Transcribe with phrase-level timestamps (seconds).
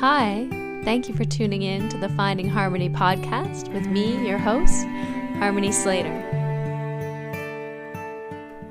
[0.00, 0.48] Hi,
[0.82, 4.84] thank you for tuning in to the Finding Harmony podcast with me, your host,
[5.38, 6.12] Harmony Slater.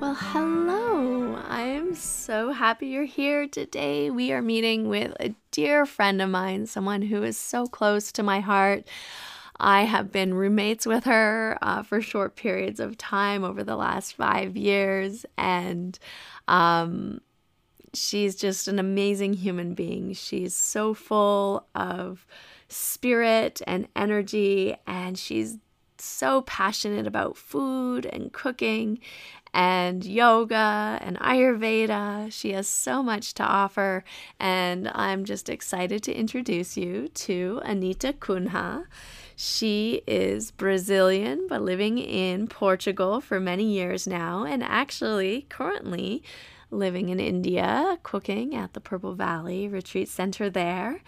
[0.01, 1.36] Well, hello.
[1.47, 4.12] I am so happy you're here today.
[4.12, 8.21] We are meeting with a dear friend of mine, someone who is so close to
[8.21, 8.85] my heart.
[9.58, 14.15] I have been roommates with her uh, for short periods of time over the last
[14.15, 15.97] five years, and
[16.49, 17.21] um,
[17.94, 20.13] she's just an amazing human being.
[20.13, 22.26] She's so full of
[22.68, 25.58] spirit and energy, and she's
[25.98, 28.99] so passionate about food and cooking
[29.54, 32.32] and yoga and Ayurveda.
[32.32, 34.04] She has so much to offer,
[34.40, 38.85] and I'm just excited to introduce you to Anita Cunha.
[39.35, 46.23] She is Brazilian but living in Portugal for many years now, and actually currently
[46.73, 51.02] living in India, cooking at the Purple Valley Retreat Center there.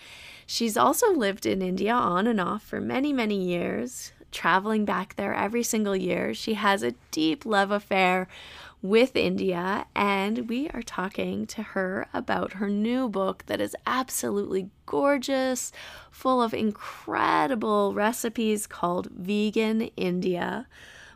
[0.46, 5.34] She's also lived in India on and off for many, many years, traveling back there
[5.34, 6.34] every single year.
[6.34, 8.28] She has a deep love affair
[8.82, 14.70] with India, and we are talking to her about her new book that is absolutely
[14.86, 15.72] gorgeous,
[16.12, 20.68] full of incredible recipes called Vegan India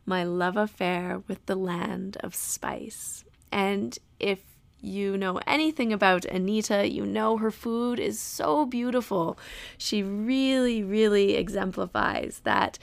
[0.06, 3.24] My Love Affair with the Land of Spice.
[3.52, 4.40] And if
[4.82, 9.38] you know anything about Anita, you know her food is so beautiful.
[9.78, 12.80] She really, really exemplifies that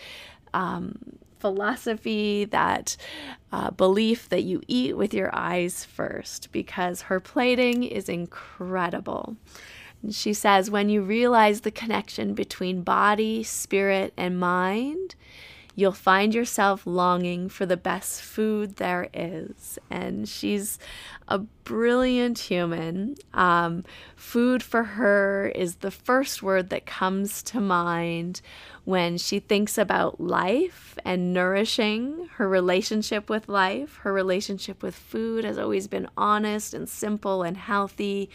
[0.52, 0.98] um,
[1.38, 2.96] philosophy, that
[3.52, 9.36] uh, belief that you eat with your eyes first, because her plating is incredible.
[10.10, 15.14] She says, when you realize the connection between body, spirit, and mind,
[15.76, 19.78] you'll find yourself longing for the best food there is.
[19.90, 20.78] And she's
[21.28, 23.16] a brilliant human.
[23.34, 23.84] Um,
[24.16, 28.40] food for her is the first word that comes to mind
[28.84, 33.96] when she thinks about life and nourishing her relationship with life.
[33.98, 38.30] Her relationship with food has always been honest and simple and healthy.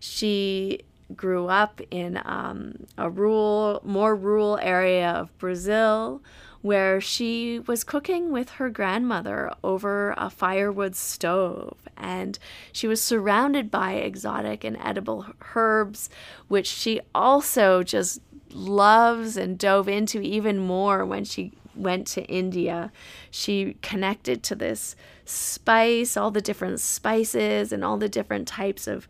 [0.00, 0.80] She
[1.14, 6.22] grew up in um, a rural, more rural area of Brazil
[6.62, 11.76] where she was cooking with her grandmother over a firewood stove.
[11.96, 12.38] And
[12.72, 16.08] she was surrounded by exotic and edible herbs,
[16.48, 18.20] which she also just
[18.50, 22.92] loves and dove into even more when she went to India.
[23.30, 29.08] She connected to this spice, all the different spices and all the different types of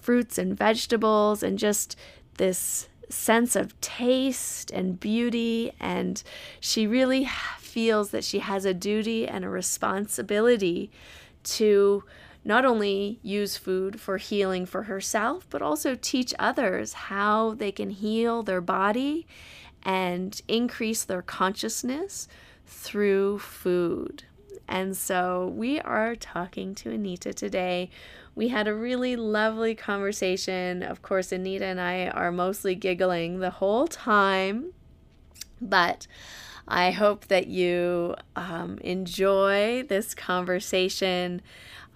[0.00, 1.96] fruits and vegetables, and just
[2.38, 5.72] this sense of taste and beauty.
[5.78, 6.22] And
[6.60, 7.28] she really
[7.58, 10.90] feels that she has a duty and a responsibility
[11.42, 12.04] to
[12.44, 17.90] not only use food for healing for herself, but also teach others how they can
[17.90, 19.26] heal their body
[19.82, 22.28] and increase their consciousness
[22.66, 24.24] through food.
[24.66, 27.90] And so we are talking to Anita today
[28.34, 30.82] we had a really lovely conversation.
[30.82, 34.72] Of course, Anita and I are mostly giggling the whole time,
[35.60, 36.06] but
[36.66, 41.42] I hope that you um, enjoy this conversation.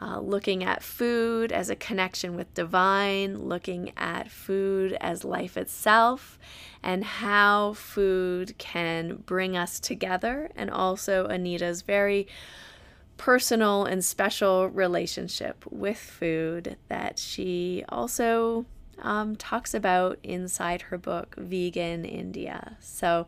[0.03, 6.37] Uh, looking at food as a connection with divine, looking at food as life itself,
[6.83, 12.27] and how food can bring us together, and also Anita's very
[13.17, 18.67] personal and special relationship with food that she also
[19.03, 22.77] um, talks about inside her book, Vegan India.
[22.81, 23.27] So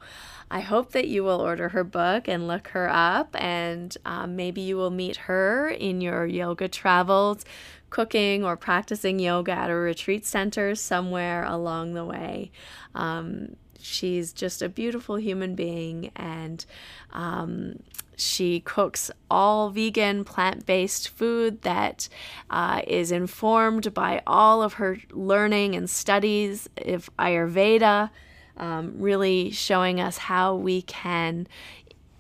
[0.51, 4.61] I hope that you will order her book and look her up, and um, maybe
[4.61, 7.45] you will meet her in your yoga travels,
[7.91, 12.51] cooking or practicing yoga at a retreat center somewhere along the way.
[12.95, 16.65] Um, she's just a beautiful human being, and
[17.13, 17.81] um,
[18.17, 22.09] she cooks all vegan, plant based food that
[22.51, 28.11] uh, is informed by all of her learning and studies of Ayurveda,
[28.57, 31.47] um, really showing us how we can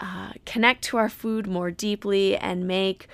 [0.00, 3.08] uh, connect to our food more deeply and make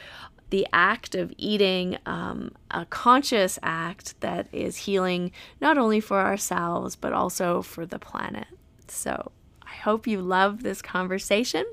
[0.51, 5.31] the act of eating um, a conscious act that is healing
[5.61, 8.49] not only for ourselves but also for the planet.
[8.89, 9.33] So,
[9.63, 11.65] I hope you love this conversation.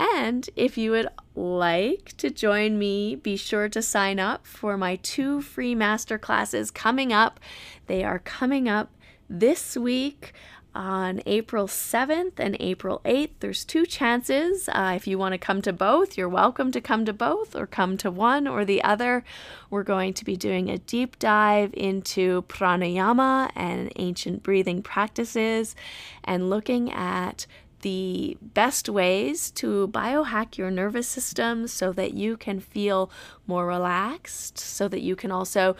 [0.00, 4.96] And if you would like to join me, be sure to sign up for my
[4.96, 7.38] two free master classes coming up.
[7.86, 8.90] They are coming up
[9.28, 10.32] this week.
[10.72, 13.30] on April 7th and April 8th.
[13.40, 14.68] There's two chances.
[14.68, 17.66] Uh, if you want to come to both, you're welcome to come to both or
[17.66, 19.24] come to one or the other.
[19.68, 25.74] We're going to be doing a deep dive into pranayama and ancient breathing practices
[26.22, 27.46] and looking at
[27.80, 33.10] the best ways to biohack your nervous system so that you can feel
[33.46, 35.76] more relaxed, so that you can also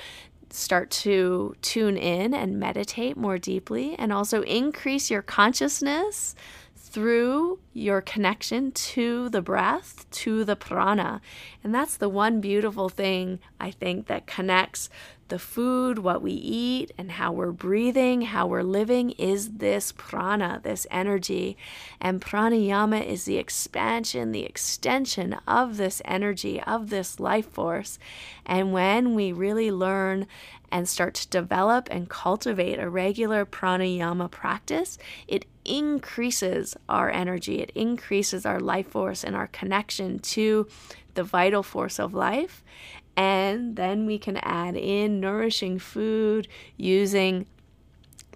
[0.50, 6.34] start to tune in and meditate more deeply, and also increase your consciousness
[6.76, 11.20] through your connection to the breath, to the prana.
[11.62, 14.90] And that's the one beautiful thing I think that connects
[15.30, 20.60] the food, what we eat, and how we're breathing, how we're living is this prana,
[20.62, 21.56] this energy.
[22.00, 27.98] And pranayama is the expansion, the extension of this energy, of this life force.
[28.44, 30.26] And when we really learn
[30.72, 37.70] and start to develop and cultivate a regular pranayama practice, it increases our energy, it
[37.74, 40.66] increases our life force and our connection to
[41.14, 42.62] the vital force of life.
[43.20, 47.44] And then we can add in nourishing food using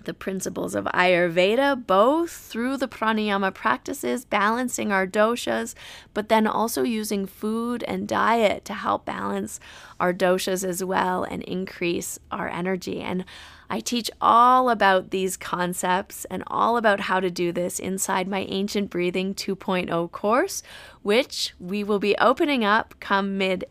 [0.04, 5.74] the principles of Ayurveda, both through the pranayama practices, balancing our doshas,
[6.12, 9.58] but then also using food and diet to help balance
[9.98, 13.00] our doshas as well and increase our energy.
[13.00, 13.24] And
[13.70, 18.40] I teach all about these concepts and all about how to do this inside my
[18.50, 20.62] Ancient Breathing 2.0 course,
[21.00, 23.64] which we will be opening up come mid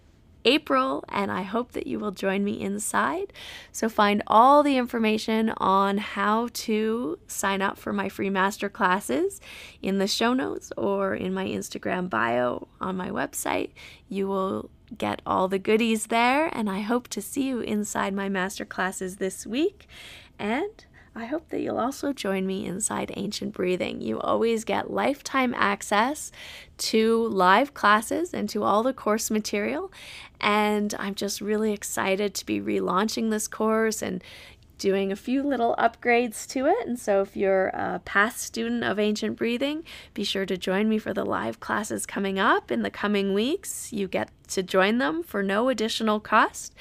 [0.46, 3.34] April, and I hope that you will join me inside.
[3.72, 9.40] So, find all the information on how to sign up for my free master classes
[9.82, 13.72] in the show notes or in my Instagram bio on my website.
[14.10, 18.30] You will get all the goodies there, and I hope to see you inside my
[18.30, 19.88] master classes this week.
[20.38, 20.86] And
[21.16, 24.02] I hope that you'll also join me inside Ancient Breathing.
[24.02, 26.32] You always get lifetime access
[26.80, 29.92] to live classes and to all the course material.
[30.42, 34.24] And I'm just really excited to be relaunching this course and
[34.80, 36.88] doing a few little upgrades to it.
[36.88, 39.84] And so, if you're a past student of Ancient Breathing,
[40.14, 43.94] be sure to join me for the live classes coming up in the coming weeks.
[43.94, 46.76] You get to join them for no additional cost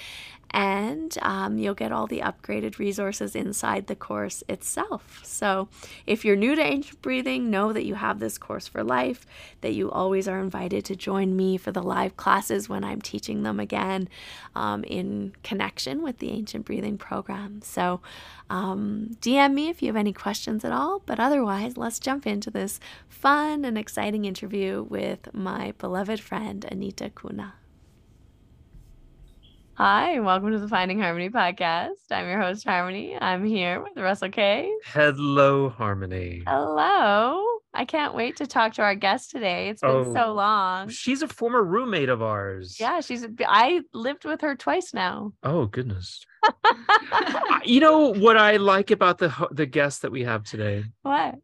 [0.52, 5.20] and um, you'll get all the upgraded resources inside the course itself.
[5.24, 5.68] So,
[6.06, 9.26] if you're new to ancient breathing, know that you have this course for life,
[9.62, 13.42] that you always are invited to join me for the live classes when I'm teaching
[13.42, 14.08] them again
[14.54, 17.62] um, in connection with the ancient breathing program.
[17.62, 18.00] So,
[18.50, 22.50] um, DM me if you have any questions at all, but otherwise, let's jump into
[22.50, 22.78] this
[23.08, 27.52] fun and exciting interview with my beloved friend, Anita Cunha.
[29.76, 31.92] Hi, and welcome to the Finding Harmony podcast.
[32.10, 33.16] I'm your host, Harmony.
[33.18, 34.70] I'm here with Russell Kay.
[34.84, 36.42] Hello, Harmony.
[36.46, 37.42] Hello.
[37.72, 39.70] I can't wait to talk to our guest today.
[39.70, 40.90] It's been oh, so long.
[40.90, 42.78] She's a former roommate of ours.
[42.78, 43.26] Yeah, she's.
[43.48, 45.32] I lived with her twice now.
[45.42, 46.26] Oh goodness.
[47.64, 50.84] you know what I like about the the guest that we have today?
[51.00, 51.36] What?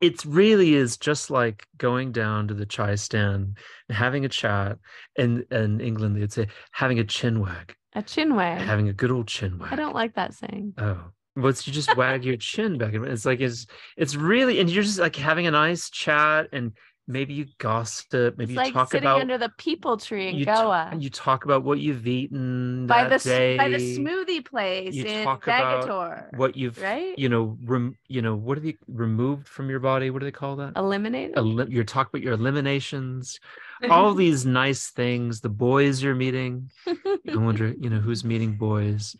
[0.00, 3.56] It really is just like going down to the chai stand
[3.88, 4.78] and having a chat.
[5.16, 7.74] And in England, they'd say having a chin wag.
[7.94, 8.60] A chin wag.
[8.60, 9.72] Having a good old chin wag.
[9.72, 10.74] I don't like that saying.
[10.78, 11.00] Oh,
[11.36, 12.94] but you just wag your chin back.
[12.94, 16.72] and It's like it's it's really, and you're just like having a nice chat and
[17.06, 20.42] maybe you gossip maybe it's you like talk sitting about under the people tree in
[20.44, 23.56] goa t- you talk about what you've eaten by the day.
[23.58, 27.96] by the smoothie place you in talk Vagator, about what you've right you know rem,
[28.08, 31.36] you know what are they removed from your body what do they call that eliminated
[31.36, 33.38] Elim- you're talking about your eliminations
[33.90, 36.96] all these nice things the boys you're meeting i
[37.34, 39.14] wonder you know who's meeting boys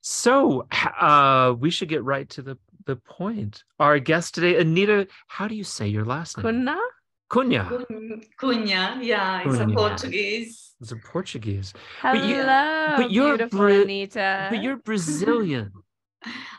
[0.00, 0.66] so
[1.00, 3.64] uh we should get right to the the point.
[3.78, 6.44] Our guest today, Anita, how do you say your last name?
[6.44, 6.76] Kuna?
[7.28, 7.84] Cunha.
[8.40, 9.72] Cunha, yeah, it's Cunha.
[9.72, 10.74] a Portuguese.
[10.80, 11.72] It's a Portuguese.
[12.00, 14.48] Hello, but, you, but you're beautiful Bra- Anita.
[14.50, 15.72] But you're Brazilian.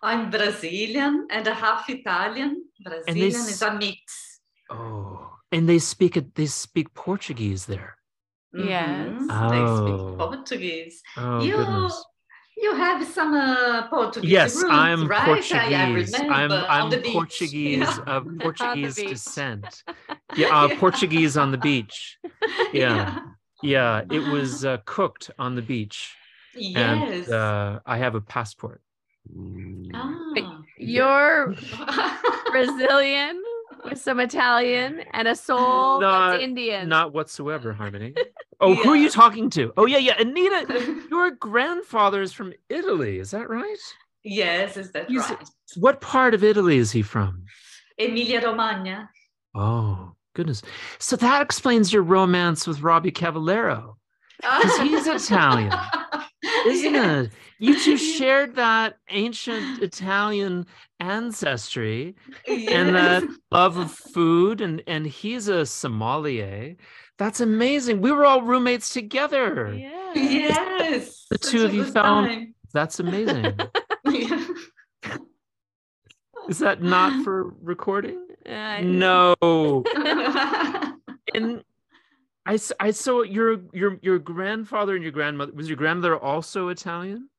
[0.02, 2.64] I'm Brazilian and a half Italian.
[2.84, 4.40] Brazilian they, is a mix.
[4.70, 6.36] Oh, and they speak it.
[6.36, 7.98] They speak Portuguese there.
[8.54, 9.28] Yes, mm-hmm.
[9.30, 9.50] oh.
[9.50, 10.16] they speak oh.
[10.18, 11.02] Portuguese.
[11.18, 12.06] Oh you, goodness.
[12.60, 15.26] You have some uh, Portuguese yes, roots, I'm right?
[15.26, 16.14] Portuguese.
[16.16, 18.04] I am I'm Portuguese yeah.
[18.08, 19.84] of Portuguese descent.
[20.36, 22.18] Yeah, uh, yeah, Portuguese on the beach.
[22.74, 23.20] Yeah,
[23.64, 24.02] yeah.
[24.12, 26.16] It was uh, cooked on the beach.
[26.54, 27.28] Yes.
[27.28, 28.82] And, uh, I have a passport.
[29.94, 30.62] Ah.
[30.78, 31.56] You're
[32.52, 33.42] Brazilian
[33.86, 36.90] with some Italian and a soul not, that's Indian.
[36.90, 38.14] Not whatsoever, Harmony.
[38.60, 38.82] Oh, yeah.
[38.82, 39.72] who are you talking to?
[39.78, 40.20] Oh, yeah, yeah.
[40.20, 43.20] Anita, your grandfather is from Italy.
[43.20, 43.78] Is that right?
[44.24, 45.48] Yes, is that He's- right?
[45.76, 47.44] What part of Italy is he from?
[48.00, 49.12] Emilia Romagna.
[49.54, 50.64] Oh, goodness.
[50.98, 53.98] So that explains your romance with Robbie Cavallero,
[54.42, 55.72] because he's Italian,
[56.66, 57.20] isn't Yeah.
[57.22, 57.32] it?
[57.60, 60.66] You two shared that ancient Italian
[61.00, 62.16] ancestry
[62.48, 66.76] and that love of food, and and he's a sommelier.
[67.18, 68.02] That's amazing.
[68.02, 69.74] We were all roommates together.
[69.74, 70.14] Yeah.
[70.14, 71.26] Yes.
[71.32, 72.54] The such two of you found- time.
[72.74, 73.58] That's amazing.
[74.10, 74.46] Yeah.
[76.48, 78.26] Is that not for recording?
[78.46, 79.36] Uh, No.
[81.34, 81.62] And
[82.46, 87.30] I, I saw your your your grandfather and your grandmother was your grandmother also Italian?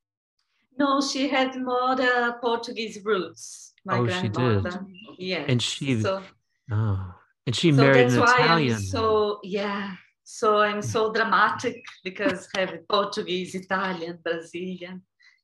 [0.79, 3.75] No, she had more the Portuguese roots.
[3.85, 4.33] My Oh, she did.
[4.35, 4.87] grandmother.
[5.19, 5.45] Yes.
[5.49, 6.23] And she- So,
[6.71, 7.15] Oh,
[7.47, 8.75] and she so married that's an why Italian.
[8.77, 9.95] I'm so yeah.
[10.25, 15.01] So I'm so dramatic because I have Portuguese, Italian, Brazilian.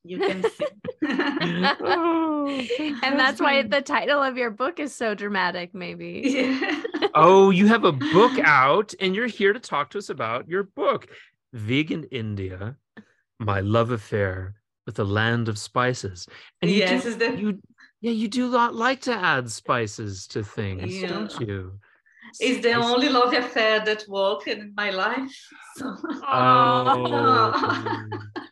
[0.06, 0.66] You can see.
[1.80, 2.46] oh,
[3.02, 6.22] and that's why the title of your book is so dramatic, maybe.
[6.24, 6.82] yeah.
[7.16, 10.64] Oh, you have a book out, and you're here to talk to us about your
[10.64, 11.06] book,
[11.52, 12.76] Vegan India:
[13.38, 16.26] My Love Affair with the Land of Spices.
[16.62, 17.60] And you yes, do, is that you
[18.00, 21.08] yeah, you do not like to add spices to things, Yeah.
[21.08, 21.78] don't you?
[22.40, 25.30] is the Spice- only love affair that worked in my life.
[25.76, 25.96] So
[26.28, 27.52] Oh,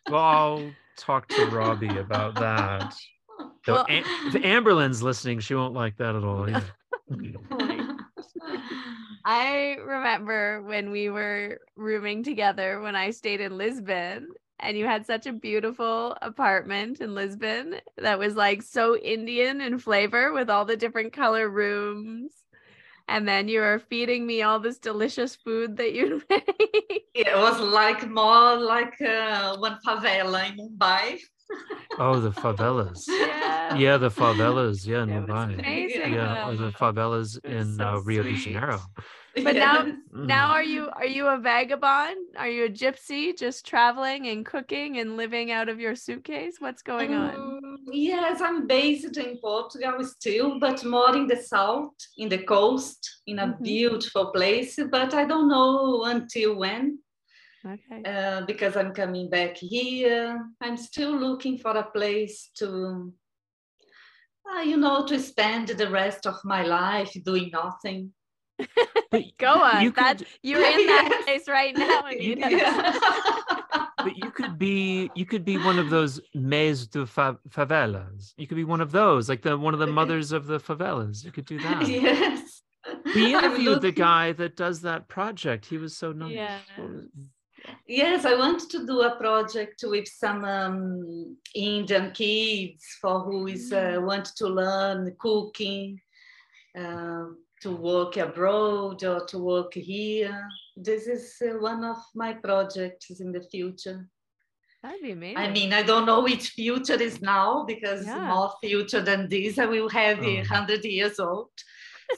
[0.09, 2.93] well, I'll talk to Robbie about that.
[3.65, 6.49] Though Well- Am- if Amberlynn's listening, she won't like that at all.
[6.49, 6.63] Either.
[9.25, 14.27] I remember when we were rooming together when I stayed in Lisbon
[14.59, 19.77] and you had such a beautiful apartment in Lisbon that was like so Indian in
[19.79, 22.31] flavor with all the different color rooms.
[23.09, 27.03] And then you were feeding me all this delicious food that you'd make.
[27.13, 31.19] it was like more like uh, one favela in Mumbai.
[31.99, 33.03] Oh, the favelas.
[33.07, 33.75] yeah.
[33.75, 34.87] Yeah, the favelas.
[34.87, 35.59] Yeah, in It was Mumbai.
[35.59, 36.13] amazing.
[36.13, 38.35] Yeah, the favelas in so uh, Rio de.
[38.35, 38.79] Janeiro.
[39.41, 40.53] But now- Now Mm.
[40.53, 42.17] are you are you a vagabond?
[42.37, 46.57] Are you a gypsy just traveling and cooking and living out of your suitcase?
[46.59, 47.33] What's going on?
[47.35, 53.21] Um, yes, I'm based in Portugal still, but more in the south, in the coast,
[53.25, 53.63] in a Mhm.
[53.63, 54.79] beautiful place.
[54.91, 56.99] But I don't know until when,
[57.65, 57.99] Okay.
[58.05, 60.27] uh, because I'm coming back here.
[60.61, 63.11] I'm still looking for a place to,
[64.51, 68.13] uh, you know, to spend the rest of my life doing nothing.
[69.11, 69.83] But Go on.
[69.83, 71.23] You that could, you're in that Yes.
[71.25, 72.05] place right now.
[72.05, 72.35] And you
[73.97, 78.33] but you could be you could be one of those maids de fa- favelas.
[78.37, 81.23] You could be one of those, like the one of the mothers of the favelas.
[81.23, 81.87] You could do that.
[81.87, 82.61] yes.
[83.15, 85.65] We interviewed the guy that does that project.
[85.65, 86.33] He was so nice.
[86.33, 86.59] Yeah.
[87.87, 93.71] Yes, I want to do a project with some um, Indian kids for who is
[93.71, 96.01] uh, want to learn cooking,
[96.77, 100.37] um, to work abroad or to work here.
[100.75, 104.07] This is uh, one of my projects in the future.
[104.83, 105.37] That'd be amazing.
[105.37, 108.27] I mean, I don't know which future is now because Yeah.
[108.33, 110.43] more future than this, I will have a Oh.
[110.55, 111.49] hundred years old.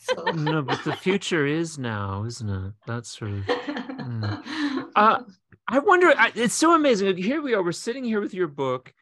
[0.01, 0.23] So.
[0.33, 2.73] No, but the future is now, isn't it?
[2.87, 3.43] That's sort of.
[4.95, 5.19] Uh,
[5.67, 6.07] I wonder.
[6.17, 7.17] I, it's so amazing.
[7.17, 7.63] Here we are.
[7.63, 8.93] We're sitting here with your book.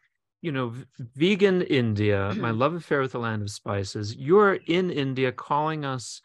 [0.44, 0.74] You know,
[1.16, 4.16] vegan India, my love affair with the land of spices.
[4.16, 6.22] You're in India, calling us.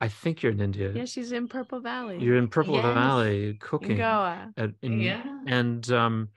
[0.00, 0.90] I think you're in India.
[0.94, 2.16] yeah, she's in Purple Valley.
[2.18, 2.84] You're in Purple Yes.
[2.94, 3.98] Valley in cooking.
[3.98, 4.50] Goa.
[4.56, 5.22] At, in, yeah.
[5.46, 6.28] and um,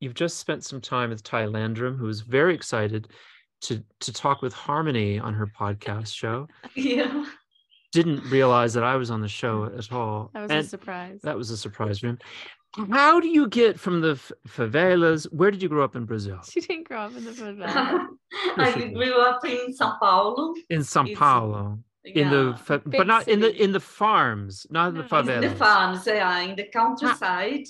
[0.00, 3.08] you've just spent some time with Ty Landrum, who is very excited
[3.66, 6.48] to to talk with Harmony on her podcast show.
[6.74, 7.26] Yeah.
[7.92, 10.30] Didn't realize that I was on the show at all.
[10.32, 11.18] That was and a surprise.
[11.24, 12.18] that was a surprise for him.
[12.90, 15.24] How do you get from the f- favelas?
[15.32, 16.40] Where did you grow up in Brazil?
[16.48, 18.06] she didn't grow up in the favela.
[18.56, 20.54] I grew up in São Paulo.
[20.68, 24.88] In Sao It's- Paulo, in the fa- but not in the in the farms, not
[24.90, 25.08] in the No.
[25.08, 25.42] favelas.
[25.42, 27.64] in the farms, yeah, in the countryside.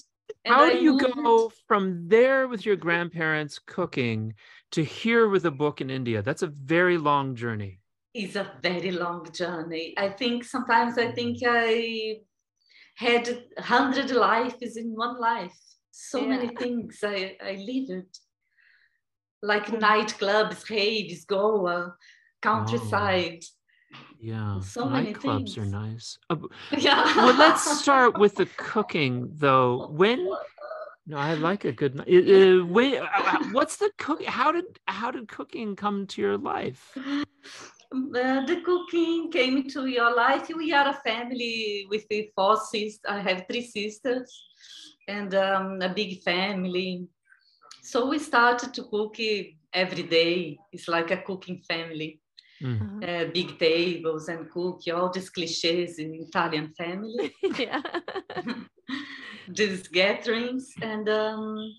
[0.45, 4.35] And How I do you moved- go from there with your grandparents cooking
[4.73, 6.23] to here with a book in India?
[6.23, 7.80] That's a very long journey.
[8.14, 9.95] It's a very long journey.
[9.97, 12.16] I think sometimes I think I
[13.00, 13.26] had
[13.57, 15.59] a hundred lives in one life.
[15.90, 18.19] So many things I, I lived.
[19.42, 21.95] Like nightclubs, raves, Goa,
[22.42, 23.42] countryside.
[24.21, 26.19] Yeah, So many nightclubs are nice.
[26.30, 26.37] Uh,
[26.76, 27.04] Yeah.
[27.16, 29.88] well, let's start with the cooking, though.
[29.90, 30.28] When
[31.07, 31.99] no, I like a good.
[31.99, 34.23] uh, uh, what's the cook?
[34.26, 36.97] How did how did cooking come to your life?
[37.92, 40.49] Uh, the cooking came into your life.
[40.49, 42.04] We are a family with
[42.37, 43.00] four sisters.
[43.09, 44.30] I have three sisters
[45.09, 47.09] and um, a big family.
[47.82, 49.16] So we started to cook
[49.73, 50.59] every day.
[50.73, 52.20] It's like a cooking family.
[52.62, 52.80] Mm.
[52.80, 53.12] Uh-huh.
[53.12, 57.35] Uh, big tables and cook all these cliches in Italian family.
[57.59, 57.82] yeah.
[59.49, 61.75] these gatherings and um,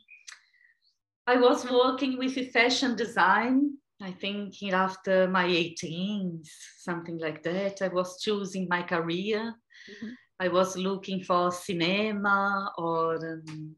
[1.27, 7.87] i was working with fashion design i think after my 18s something like that i
[7.87, 9.53] was choosing my career
[9.89, 10.11] Mhm.
[10.39, 13.75] i was looking for cinema or um,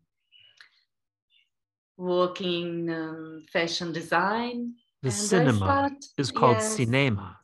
[1.98, 6.76] working um, fashion design The And cinema start- is called yes.
[6.76, 7.38] cinema.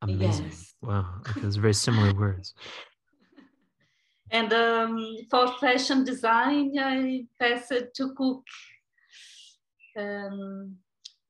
[0.00, 0.46] Amazing.
[0.46, 0.74] Yes.
[0.80, 1.06] Wow.
[1.28, 2.54] Okay, those very similar words.
[4.30, 4.96] And um,
[5.30, 8.44] for fashion design, I passed to cook.
[9.96, 10.78] Um,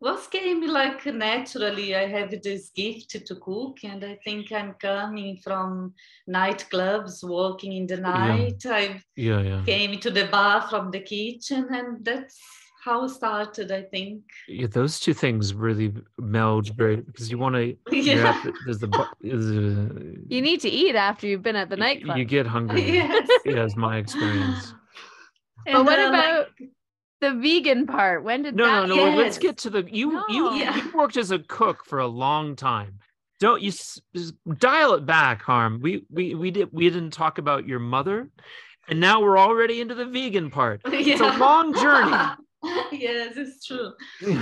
[0.06, 1.88] was came like naturally.
[1.94, 5.94] I have this gift to cook, and I think I'm coming from
[6.28, 8.62] nightclubs, working in the night.
[8.66, 9.62] I Yeah, yeah.
[9.64, 12.37] came to the bar from the kitchen, and that's
[12.85, 13.71] how it started.
[13.71, 14.23] I think.
[14.49, 17.64] yeah those two things really meld very because you want to.
[17.97, 18.42] Yeah.
[18.64, 18.88] there's the.
[18.88, 22.16] bu- there's a- You need to eat after you've been at the y- nightclub.
[22.18, 22.82] You get hungry.
[23.00, 23.28] yes.
[23.44, 24.75] Yeah, is my experience.
[25.64, 26.47] but what uh, like- about
[27.23, 28.23] the vegan part?
[28.25, 28.88] When did No, that?
[28.88, 29.02] no, no.
[29.05, 30.23] well, Let's get to the you.
[30.29, 30.76] You Yeah.
[30.76, 32.99] you worked as a cook for a long time.
[33.41, 35.81] Don't you s- s- dial it back, Harm?
[35.81, 38.29] We we we did we didn't talk about your mother,
[38.88, 40.83] and now we're already into the vegan part.
[40.93, 42.17] It's a long journey.
[42.93, 43.93] yes, it's true.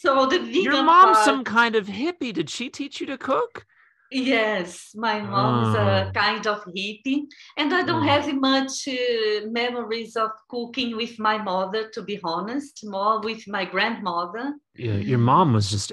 [0.00, 2.32] So the vegan Your mom's part- some kind of hippie.
[2.34, 3.64] Did she teach you to cook?
[4.10, 7.24] Yes, my mom's a kind of hippie,
[7.56, 8.08] and I don't Mm.
[8.08, 12.80] have much uh, memories of cooking with my mother, to be honest.
[12.84, 14.54] More with my grandmother.
[14.76, 15.92] Yeah, your mom was just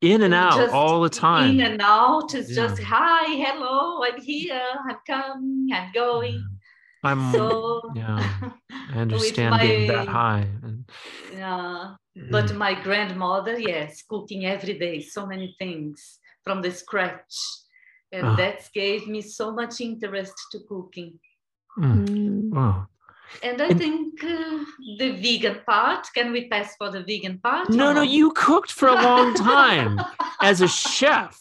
[0.00, 1.50] in and out Just all the time.
[1.50, 2.34] In and out.
[2.34, 6.42] It's just hi, hello, I'm here, I'm coming, I'm going.
[7.02, 8.30] I'm So yeah,
[8.92, 10.48] I understand being that high.
[11.32, 11.94] Yeah.
[12.18, 12.30] Mm.
[12.30, 16.18] But my grandmother, yes, cooking every day, so many things
[16.50, 17.34] from the scratch.
[18.16, 18.36] And Ah.
[18.42, 21.12] that gave me so much interest to cooking.
[21.78, 22.50] Mm, Mm.
[22.56, 22.86] wow.
[23.48, 24.64] And I And- think uh,
[25.00, 27.66] the vegan part, can we pass for the vegan part?
[27.70, 29.92] No, no, you cooked for a long time
[30.50, 31.32] as a chef.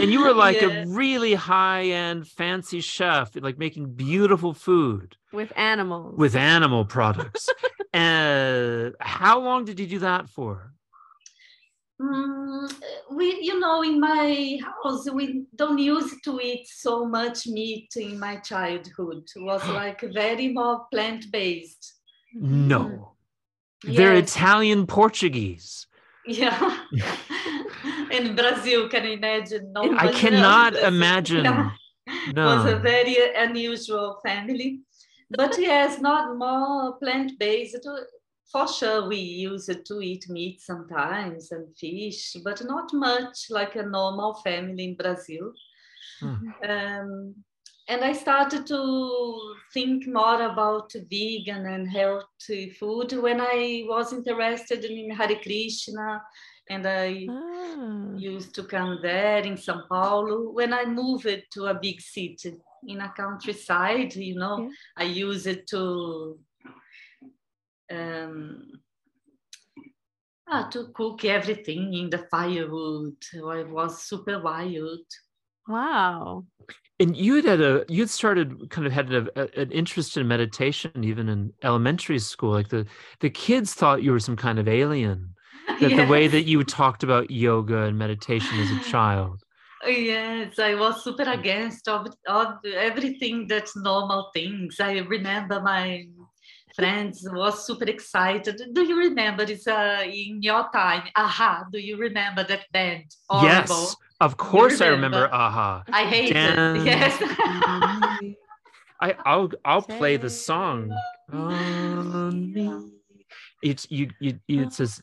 [0.00, 0.72] And you were like Yes.
[0.72, 5.08] a really high end fancy chef, like making beautiful food
[5.40, 6.14] With animals.
[6.22, 7.42] with animal products.
[8.04, 10.72] uh, how long did you do that for?
[12.00, 12.72] Mm,
[13.10, 18.18] we, you know, in my house, we don't used to eat so much meat in
[18.20, 19.24] my childhood.
[19.34, 21.94] It was like very more plant based.
[22.34, 23.14] No.
[23.82, 24.30] They're Yes.
[24.36, 25.86] Italian Portuguese.
[26.26, 26.84] Yeah.
[28.10, 29.72] in Brazil, can you imagine?
[29.72, 30.82] No I cannot knows.
[30.84, 31.44] imagine.
[31.44, 31.70] Yeah.
[32.36, 34.80] was a very unusual family.
[35.30, 37.86] But yes, not more plant based.
[38.50, 43.82] For sure, we used to eat meat sometimes and fish, but not much like a
[43.82, 45.52] normal family in Brazil.
[46.20, 46.48] Hmm.
[46.68, 47.34] Um,
[47.90, 54.84] and I started to think more about vegan and healthy food when I was interested
[54.84, 56.22] in Hare Krishna
[56.70, 58.14] and I Ah.
[58.16, 60.50] used to come there in São Paulo.
[60.52, 62.52] When I moved to a big city
[62.86, 64.68] in a countryside, you know, Yeah.
[64.96, 66.38] I used it to
[67.90, 68.80] um,
[70.48, 73.16] ah, to cook everything in the firewood.
[73.34, 75.04] I was super wild.
[75.66, 76.46] Wow.
[77.00, 80.16] And you had had a you had started kind of had a, a- an interest
[80.16, 82.50] in meditation even in elementary school.
[82.50, 82.86] Like the
[83.20, 85.34] the kids thought you were some kind of alien.
[85.80, 89.42] That the way that you talked about yoga and meditation as a child.
[89.86, 94.80] Yes, I was super against of, of everything that's normal things.
[94.80, 96.08] I remember my
[96.78, 98.56] friends was super excited.
[98.72, 101.02] Do you remember it's uh, in your time?
[101.16, 103.14] Aha, do you remember that band?
[103.28, 103.48] Horrible.
[103.48, 105.22] Yes, of course I remember.
[105.26, 105.34] remember?
[105.34, 105.82] Aha.
[105.92, 106.86] I hate Dance it.
[106.86, 107.14] Yes.
[109.00, 110.90] I I'll I'll play the song.
[111.32, 112.70] On me.
[113.62, 115.02] It's you you, you it says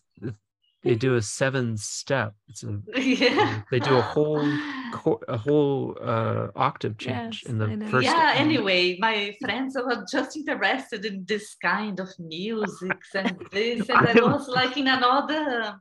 [0.86, 2.34] they do a seven step.
[2.48, 3.62] It's a yeah.
[3.71, 4.39] they do a whole
[5.28, 10.38] a whole uh octave change Yes, in the first yeah anyway my friends were just
[10.38, 15.76] interested in this kind of music and this and I i was like in another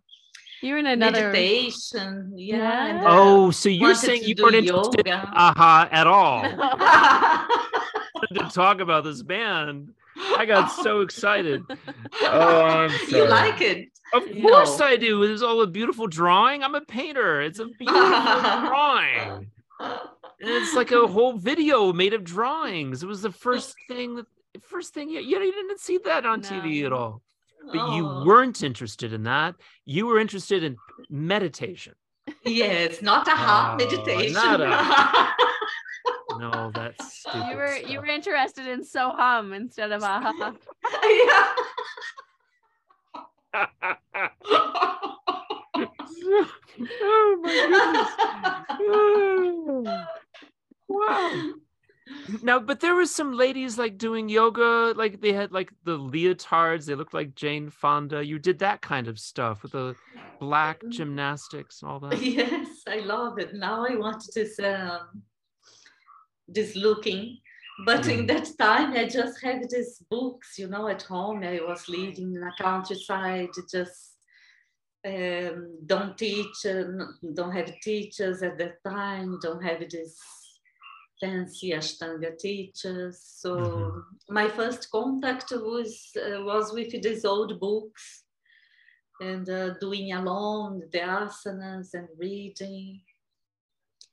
[0.62, 1.30] You're in another.
[1.30, 2.86] meditation yeah, Yeah.
[2.88, 5.30] and, uh, Oh, so you're saying you do weren't interested in yoga.
[5.46, 6.42] aha at all
[8.34, 9.90] to talk about this band.
[10.38, 11.62] I got so excited.
[12.22, 14.48] Oh, I'm you like it Of No.
[14.48, 15.22] course I do.
[15.24, 16.62] It's all a beautiful drawing.
[16.62, 17.40] I'm a painter.
[17.42, 19.50] It's a beautiful drawing.
[20.38, 23.02] It's like a whole video made of drawings.
[23.02, 24.26] It was the first thing that
[24.62, 27.22] first thing you, you didn't see that on TV at all.
[27.66, 27.96] but Oh.
[27.96, 29.56] you weren't interested in that.
[29.84, 30.76] You were interested in
[31.10, 31.94] meditation.
[32.44, 34.36] Yes, not a hard Oh, meditation.
[34.36, 35.34] a-
[36.38, 40.52] No, that's stupid You were you were interested in so hum instead of aha.
[41.04, 41.46] yeah.
[43.54, 43.70] Oh
[47.42, 47.52] my
[49.82, 50.06] goodness.
[50.88, 51.52] Wow.
[52.42, 56.84] Now, but there was some ladies like doing yoga, like they had like the leotards,
[56.84, 58.24] they looked like Jane Fonda.
[58.24, 59.96] You did that kind of stuff with the
[60.38, 62.20] black gymnastics and all that.
[62.22, 63.54] yes, I love it.
[63.54, 65.22] Now I want this um,
[66.48, 67.38] this looking.
[67.78, 71.42] But in that time, I just had these books, you know, at home.
[71.42, 74.16] I was living in a countryside, just
[75.04, 76.84] um, don't teach, uh,
[77.34, 80.18] don't have teachers at that time, don't have this
[81.20, 83.20] fancy Ashtanga teachers.
[83.20, 84.04] So Mhm.
[84.28, 88.24] my first contact was uh, was with these old books
[89.20, 93.02] and uh, doing alone the asanas and reading.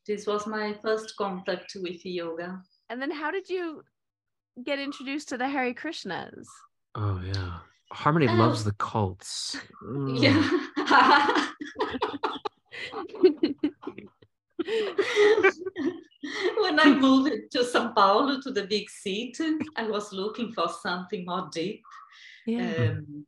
[0.07, 2.63] This was my first contact with yoga.
[2.91, 3.83] And then how did you
[4.65, 6.45] get introduced to the Hare Krishnas?
[6.93, 7.59] Oh yeah.
[7.89, 8.33] Harmony Oh.
[8.33, 9.55] loves the cults.
[9.81, 10.21] Mm.
[10.21, 10.41] Yeah.
[16.59, 19.33] when I moved to São Paulo, to the big city,
[19.77, 21.83] I was looking for something more deep,
[22.45, 22.89] yeah.
[22.89, 23.25] um,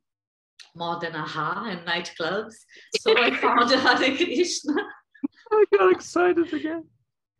[0.75, 2.55] more than aha and nightclubs.
[2.99, 4.75] So I found Hare Krishna.
[5.53, 6.83] I got excited again.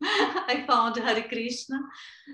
[0.54, 1.80] I found Hare Krishna,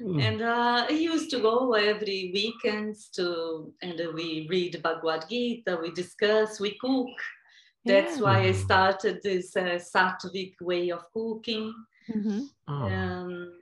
[0.02, 0.22] Mm.
[0.22, 5.78] and uh, I used to go every weekends to, and uh, we read Bhagavad Gita,
[5.82, 7.16] we discuss, we cook.
[7.86, 8.24] That's Yeah.
[8.24, 8.64] why I Mhm.
[8.66, 11.74] started this uh, Sattvic way of cooking,
[12.10, 12.50] Mhm.
[12.68, 12.86] Oh.
[12.98, 13.60] um,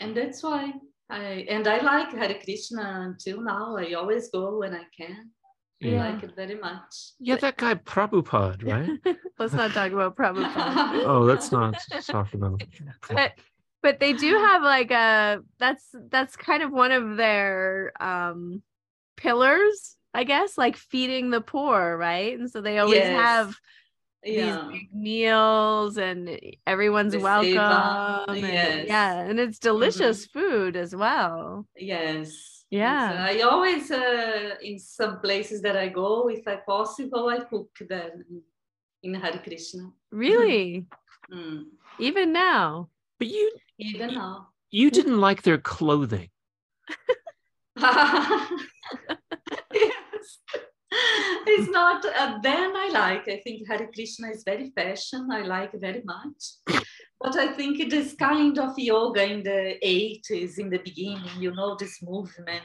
[0.00, 0.72] and that's why
[1.08, 3.76] I and I like Hare Krishna until now.
[3.76, 5.30] I always go when I can.
[5.82, 6.10] I Yeah.
[6.14, 7.12] like it very much.
[7.18, 9.16] Yeah, that guy Prabhupada, right?
[9.38, 11.04] Let's not talk about Prabhupada.
[11.04, 11.74] oh, let's not
[12.06, 12.62] talk about.
[13.10, 13.32] but
[13.82, 18.62] but they do have like a that's that's kind of one of their um
[19.16, 23.12] pillars i guess like feeding the poor right and so they always Yes.
[23.16, 23.56] have
[24.22, 28.86] these big meals and everyone's The welcome seva, and- yes.
[28.88, 32.55] yeah and it's delicious food as well Yes.
[32.70, 33.12] Yeah.
[33.12, 33.38] Yes.
[33.38, 38.42] I always, uh, in some places that I go, if I possible, I cook them
[39.02, 39.90] in Hare Krishna.
[40.10, 40.86] really
[41.32, 41.64] Mm.
[41.98, 44.48] even now But you Even now.
[44.70, 46.30] you didn't like their clothing.
[49.74, 50.38] yes.
[51.48, 55.28] It's not, uh, then I like, I think Hare Krishna is very fashion.
[55.32, 56.42] I like very much.
[57.26, 61.74] But I think this kind of yoga in the 80s, in the beginning, you know,
[61.76, 62.62] this movement,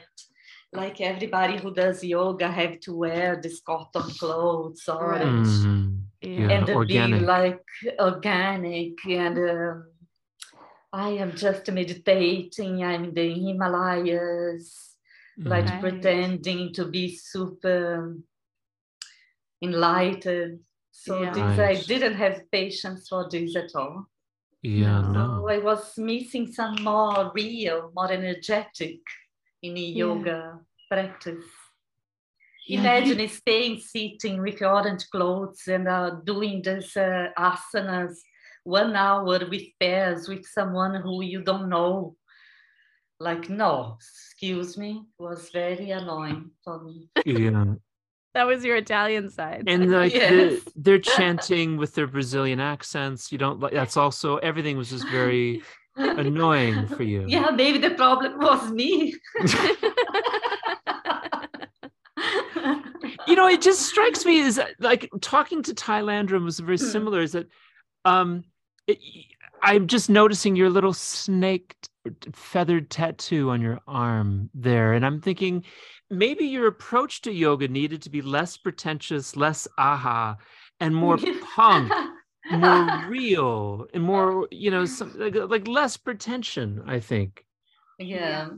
[0.72, 5.26] like everybody who does yoga have to wear this cotton clothes or Right.
[5.26, 6.04] Mhm.
[6.20, 6.50] Yeah.
[6.54, 7.00] and be
[7.34, 7.64] like
[7.98, 9.84] organic and um,
[10.92, 12.84] I am just meditating.
[12.84, 14.96] I'm in the Himalayas,
[15.38, 15.70] like Mhm.
[15.72, 15.80] Right.
[15.80, 18.16] pretending to be super
[19.60, 20.60] enlightened.
[20.92, 21.32] So Yeah.
[21.34, 24.11] this I didn't have patience for this at all.
[24.62, 25.12] Yeah, No.
[25.12, 25.40] no.
[25.40, 29.00] So I was missing some more real, more energetic
[29.62, 30.04] in the Yeah.
[30.06, 31.44] yoga practice.
[32.68, 38.14] Yeah, Imagine staying sitting with your orange clothes and uh, doing this uh, asanas
[38.64, 42.16] one hour with pairs with someone who you don't know.
[43.18, 47.08] Like, no, excuse me, it was very annoying for me.
[47.24, 47.74] Yeah.
[48.34, 50.30] That was your italian side And like Yes.
[50.30, 53.30] the, they're chanting with their Brazilian accents.
[53.30, 55.62] You don't like that's also everything was just very
[55.96, 57.24] annoying for you.
[57.28, 59.14] Yeah, maybe the problem was me.
[63.26, 66.84] you know, it just strikes me as like talking to Ty Landrum was very Hmm.
[66.84, 67.20] similar.
[67.20, 67.48] Is that
[68.04, 68.44] um,
[68.86, 68.98] it,
[69.62, 71.76] I'm just noticing your little snake
[72.32, 75.64] feathered tattoo on your arm there, and I'm thinking
[76.12, 80.36] maybe your approach to yoga needed to be less pretentious, less aha,
[80.78, 81.18] and more
[81.54, 81.92] punk,
[82.52, 86.82] more real, and more you know, some, like, like less pretension.
[86.86, 87.44] I think.
[87.98, 88.50] yeah.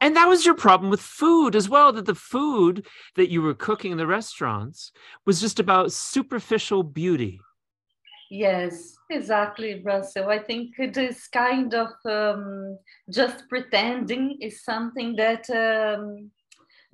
[0.00, 3.54] And that was your problem with food as well, that the food that you were
[3.54, 4.92] cooking in the restaurants
[5.26, 7.40] was just about superficial beauty.
[8.30, 10.28] Yes, exactly, Russell.
[10.28, 12.78] I think this kind of um,
[13.10, 16.30] just pretending is something that um,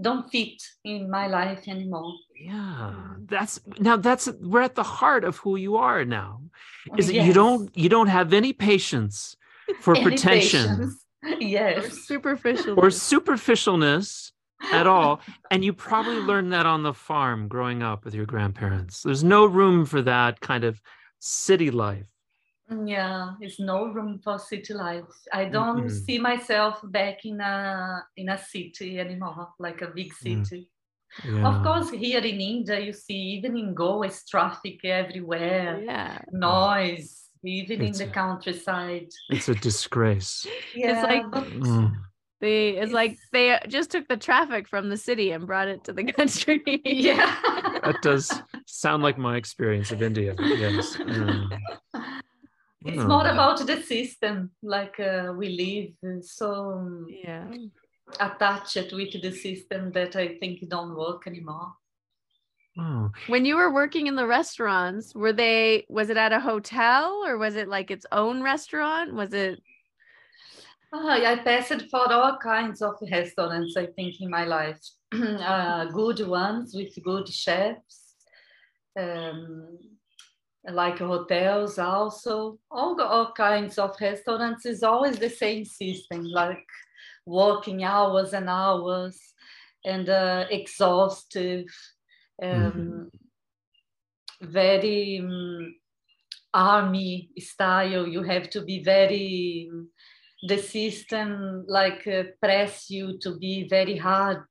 [0.00, 2.14] don't fit in my life anymore.
[2.40, 2.92] Yeah.
[3.26, 6.42] That's now that's we're at the heart of who you are now.
[6.90, 9.37] Oh, is that you don't you don't have any patience
[9.80, 11.04] for Any pretension patience.
[11.24, 12.07] or Yes.
[12.07, 14.33] superficial or superficialness
[14.72, 15.20] at all.
[15.50, 19.02] And you probably learned that on the farm growing up with your grandparents.
[19.02, 20.83] There's no room for that kind of
[21.20, 22.07] city life.
[22.87, 25.05] Yeah, it's no room for city life.
[25.33, 26.05] I don't Mm-mm.
[26.05, 30.46] see myself back in a in a city anymore, like a big Mm.
[30.46, 30.68] city.
[31.24, 31.46] Yeah.
[31.46, 36.18] Of course, here in India, you see even in Goa, it's traffic everywhere, Yeah.
[36.33, 39.09] noise, even in the a- countryside.
[39.29, 40.46] It's a disgrace.
[40.74, 41.92] Yeah, it's like- Mm.
[42.40, 45.85] They it's It's- like they just took the traffic from the city and brought it
[45.85, 46.62] to the country.
[46.85, 47.31] yeah.
[47.85, 48.33] That does
[48.66, 50.35] sound like my experience of India.
[50.38, 50.96] Yes.
[50.98, 51.48] Yeah.
[52.84, 53.08] It's Oh.
[53.08, 57.48] more about the system, like uh, we live so Yeah.
[58.20, 61.72] attached with the system that I think it don't work anymore.
[62.78, 63.10] Oh.
[63.28, 67.38] When you were working in the restaurants, were they was it at a hotel or
[67.38, 69.14] was it like its own restaurant?
[69.14, 69.62] Was it
[70.96, 74.78] Ah, I passed for all kinds of restaurants, I think, in my life.
[75.12, 78.14] uh, good ones with good chefs,
[78.96, 79.76] um,
[80.70, 82.59] like hotels also.
[82.70, 86.66] All, all kinds of restaurants is always the same system, like
[87.27, 89.20] working hours and hours
[89.85, 91.66] and uh, exhaustive.
[92.42, 93.11] Um,
[94.42, 95.74] Very um,
[96.53, 98.07] army style.
[98.07, 99.70] You have to be very
[100.46, 104.44] the system like uh, press you to be very hard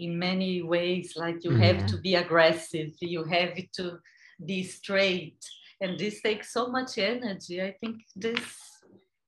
[0.00, 3.98] in many ways like you have to be aggressive you have to
[4.44, 5.44] be straight
[5.80, 8.38] and this takes so much energy i think this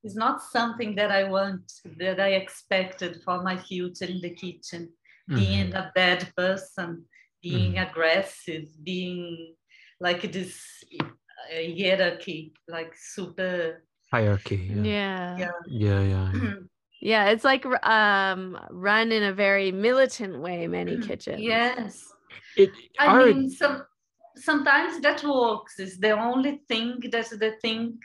[0.03, 4.89] is not something that i want that i expected for my future in the kitchen
[5.27, 5.75] being Mhm.
[5.75, 7.05] a bad person
[7.41, 9.55] being aggressive being
[9.99, 11.05] like this uh,
[11.79, 14.57] hierarchy like super Hierarchy.
[14.75, 14.83] Yeah.
[14.83, 15.37] yeah.
[15.37, 15.51] Yeah.
[15.67, 16.01] Yeah.
[16.01, 16.31] Yeah.
[16.33, 16.53] yeah.
[17.03, 21.41] Yeah, it's like um run in a very militant way many kitchens.
[21.41, 22.05] yes
[22.57, 22.69] It,
[22.99, 23.83] I our- mean, some
[24.35, 25.79] sometimes that works.
[25.79, 27.99] Is the only thing that the thing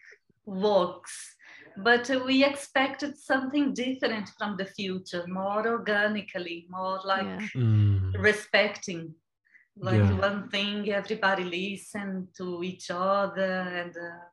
[0.44, 1.34] works.
[1.78, 7.48] But we expected something different from the future, more organically, more like Yeah.
[7.54, 8.14] Mm.
[8.18, 9.14] respecting.
[9.78, 10.18] Like Yeah.
[10.30, 14.24] one thing, everybody listen to each other, and uh,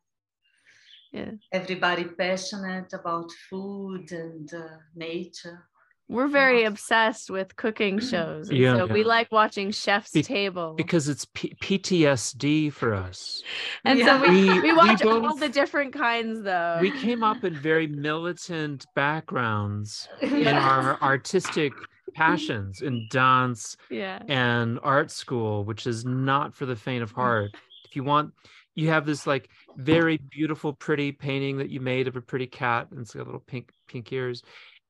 [1.12, 1.32] Yeah.
[1.52, 5.68] everybody passionate about food and uh, nature.
[6.10, 8.10] We're very obsessed with cooking mm.
[8.10, 8.52] shows.
[8.52, 8.78] Yeah.
[8.78, 10.74] so we like watching Chef's Be- Table.
[10.76, 13.42] because it's P- PTSD for us.
[13.86, 14.22] and Yeah.
[14.22, 16.78] so we, We- we we watch all the different kinds though.
[16.82, 21.74] We came up in very militant backgrounds in our artistic
[22.14, 24.22] passions in dance yeah.
[24.28, 27.16] and art school, which is not for the faint of mm.
[27.16, 27.52] heart.
[27.86, 28.34] If you want,
[28.76, 32.88] you have this like very beautiful, pretty painting that you made of a pretty cat,
[32.92, 34.44] and it's got little pink pink ears,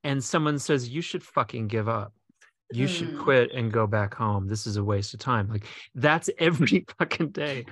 [0.03, 2.13] and someone says you should fucking give up.
[2.71, 3.19] You should Mm.
[3.23, 4.47] quit and go back home.
[4.47, 5.47] This is a waste of time.
[5.47, 7.65] Like that's every fucking day.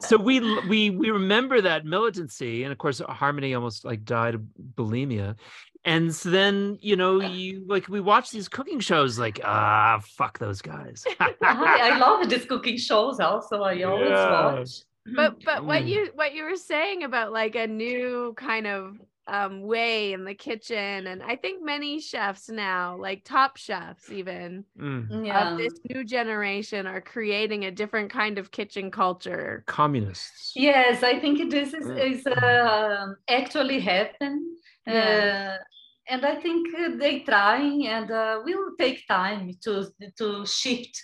[0.00, 4.42] So we we we remember that militancy, and of course Harmony almost like died of
[4.74, 5.36] bulimia.
[5.84, 10.38] And so then you know you like we watch these cooking shows like ah fuck
[10.38, 11.04] those guys.
[11.20, 13.62] I, I love these cooking shows also.
[13.62, 14.54] I always Yeah.
[14.54, 14.70] watch.
[15.14, 15.88] But but what Mm.
[15.88, 18.96] you what you were saying about like a new kind of
[19.28, 24.64] um way in the kitchen and I think many chefs now, like top chefs even
[24.78, 25.26] Mm.
[25.26, 25.52] yeah.
[25.52, 29.64] of this new generation are creating a different kind of kitchen culture.
[29.66, 30.52] Communists.
[30.54, 34.56] Yes, I think this is, is uh, actually happen.
[34.86, 35.58] Yeah.
[35.58, 35.64] Uh,
[36.08, 39.72] and I think uh, they try and uh, will take time to
[40.18, 40.94] to shift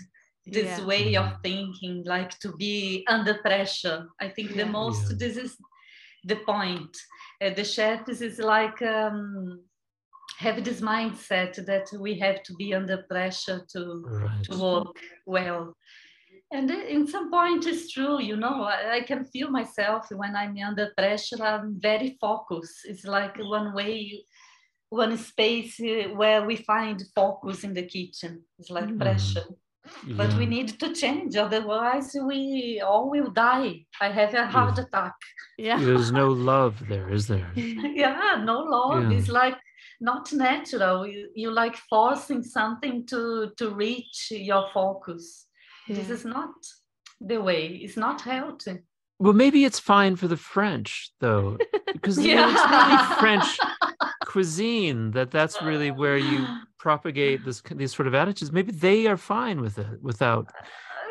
[0.47, 0.87] this Yeah.
[0.87, 1.43] way of Mhm.
[1.43, 4.07] thinking, like to be under pressure.
[4.21, 5.17] I think the most Yeah.
[5.23, 5.57] this is
[6.25, 6.95] the point.
[7.43, 9.61] Uh, the chefs is like um,
[10.39, 14.45] have this mindset that we have to be under pressure to Right.
[14.45, 15.75] to work well.
[16.53, 20.57] And in some point, it's true, you know, I, I can feel myself when I'm
[20.59, 22.81] under pressure, I'm very focused.
[22.85, 24.25] It's like one way,
[24.91, 28.45] one space uh, where we find focus in the kitchen.
[28.59, 28.99] It's like Mhm.
[28.99, 29.47] pressure.
[30.17, 33.85] But we need to change, otherwise, we all will die.
[34.01, 34.85] I have a heart Yeah.
[34.85, 35.15] attack.
[35.59, 35.79] Yeah.
[35.81, 37.51] There's no love there, is there?
[37.57, 39.11] yeah, no love.
[39.11, 39.19] Yeah.
[39.19, 39.59] It's like
[40.01, 41.07] not natural.
[41.07, 45.47] You, you like forcing something to, to reach your focus
[45.89, 46.55] this is not
[47.21, 48.79] the way it's not healthy
[49.19, 51.59] Well, maybe it's fine for the French though,
[51.93, 53.59] because you know, it's really French
[54.27, 56.47] cuisine that that's really where you
[56.87, 58.51] propagate this these sort of attitudes.
[58.53, 60.45] Maybe they are fine with it without.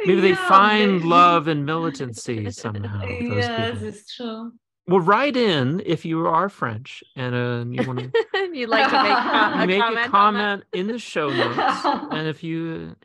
[0.05, 3.01] Maybe they Yeah, find they- love and militancy somehow.
[3.07, 3.87] Yes people.
[3.87, 4.51] it's true
[4.87, 8.07] Well, write in if you are French and uh, you want to
[8.57, 10.05] You'd like to make com- a make comment.
[10.07, 11.85] a comment in the show notes.
[12.17, 12.95] and if you,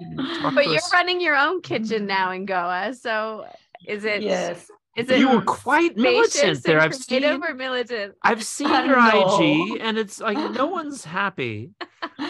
[0.00, 0.52] you talk that?
[0.56, 3.44] But to you're us- running your own kitchen now in Goa, so
[3.86, 4.22] is it?
[4.22, 4.68] yes.
[4.96, 5.18] Is it?
[5.18, 6.78] you were quite militant there.
[6.78, 8.14] and I've seen creative or militant?
[8.22, 9.38] I've seen I your know.
[9.38, 11.70] IG and it's like no one's happy.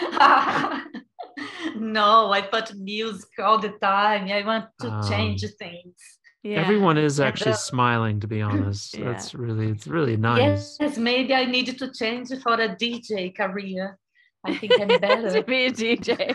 [1.77, 4.29] no, I put music all the time.
[4.31, 5.95] I want to Um, change things.
[6.43, 6.61] Yeah.
[6.61, 8.97] Everyone is Yeah, actually the- smiling to be honest.
[8.97, 9.05] Yeah.
[9.13, 10.77] That's really it's really nice.
[10.81, 13.99] Yes, maybe I needed to change for a DJ career.
[14.45, 15.43] I think I'm to better.
[15.43, 16.35] be a DJ.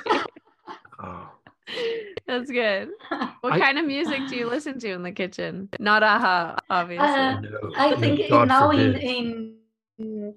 [1.02, 1.30] Oh.
[2.28, 2.90] That's good.
[3.42, 5.70] What I- kind of music do you listen to in the kitchen?
[5.80, 7.08] Not aha, obviously.
[7.08, 9.04] Uh, No, I no, think God now in, forbid.
[9.04, 9.56] in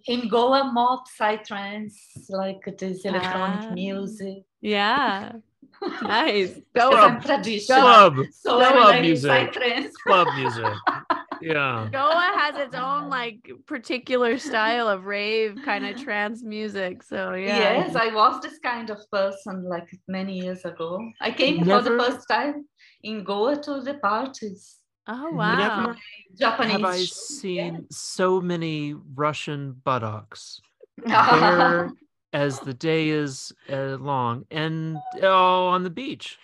[0.07, 1.95] in Goa more psytrance,
[2.29, 3.75] like this electronic Ah.
[3.75, 4.45] music.
[4.61, 5.33] yeah.
[6.03, 6.53] Nice.
[6.73, 7.81] Because Go I'm traditional.
[7.81, 9.31] club So club I'm music.
[9.31, 9.93] psytrance.
[10.07, 10.73] club music.
[11.41, 11.89] Yeah.
[11.93, 17.03] Goa has its own like particular style of rave kind of trance music.
[17.03, 17.59] So yeah.
[17.59, 21.01] Yes, I was this kind of person like many years ago.
[21.21, 22.67] I came for the first time
[23.03, 24.77] in Goa to the parties.
[25.07, 25.57] Oh wow.
[25.59, 25.97] Never
[26.37, 26.73] Japanese.
[26.73, 30.61] have I shows, seen so many Russian buttocks
[31.07, 31.93] there
[32.33, 36.39] as the day is uh, long and oh on the beach.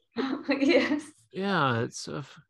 [0.48, 1.02] yes.
[1.32, 2.40] Yeah, it's uh, f-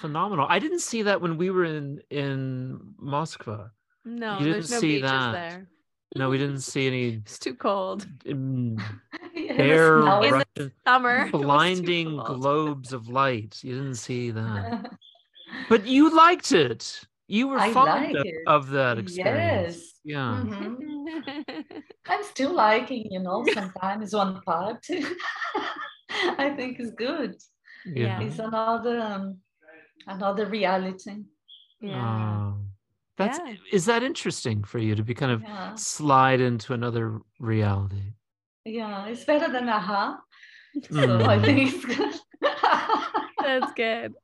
[0.00, 0.46] phenomenal.
[0.48, 3.70] I didn't see that when we were in in Moscow.
[4.04, 5.32] No, You there's didn't no see beaches that.
[5.32, 5.68] there.
[6.16, 8.06] No, we didn't see any It's too cold.
[8.24, 9.56] yes.
[9.56, 11.16] bare it's- it Russian Summer.
[11.16, 13.58] It was too blinding globes of light.
[13.62, 14.90] You didn't see that.
[15.68, 17.00] But you liked it.
[17.28, 19.76] You were I fond like of, of that experience.
[19.76, 19.92] Yes.
[20.04, 20.42] Yeah.
[20.44, 21.64] Mhm.
[22.08, 24.84] I'm still liking, you know, sometimes one part.
[26.38, 27.36] I think is good.
[27.86, 28.20] Yeah.
[28.20, 29.38] It's another um,
[30.06, 31.24] another reality.
[31.80, 32.52] yeah.
[32.54, 32.58] Oh,
[33.16, 33.54] that's Yeah.
[33.72, 35.74] is that interesting for you to be kind of Yeah.
[35.74, 38.12] slide into another reality?
[38.64, 40.20] Yeah, it's better than aha.
[40.90, 41.26] So Mm.
[41.28, 42.14] I think it's good.
[43.38, 44.14] That's good.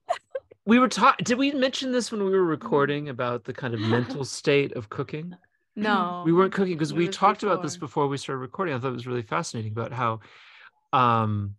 [0.65, 1.25] We were talking.
[1.25, 4.89] Did we mention this when we were recording about the kind of mental state of
[4.89, 5.35] cooking?
[5.77, 6.23] No.
[6.27, 7.87] we weren't cooking because we was talked about this before.
[7.89, 8.75] before we started recording.
[8.75, 10.21] I thought it was really fascinating about how
[10.93, 11.55] um,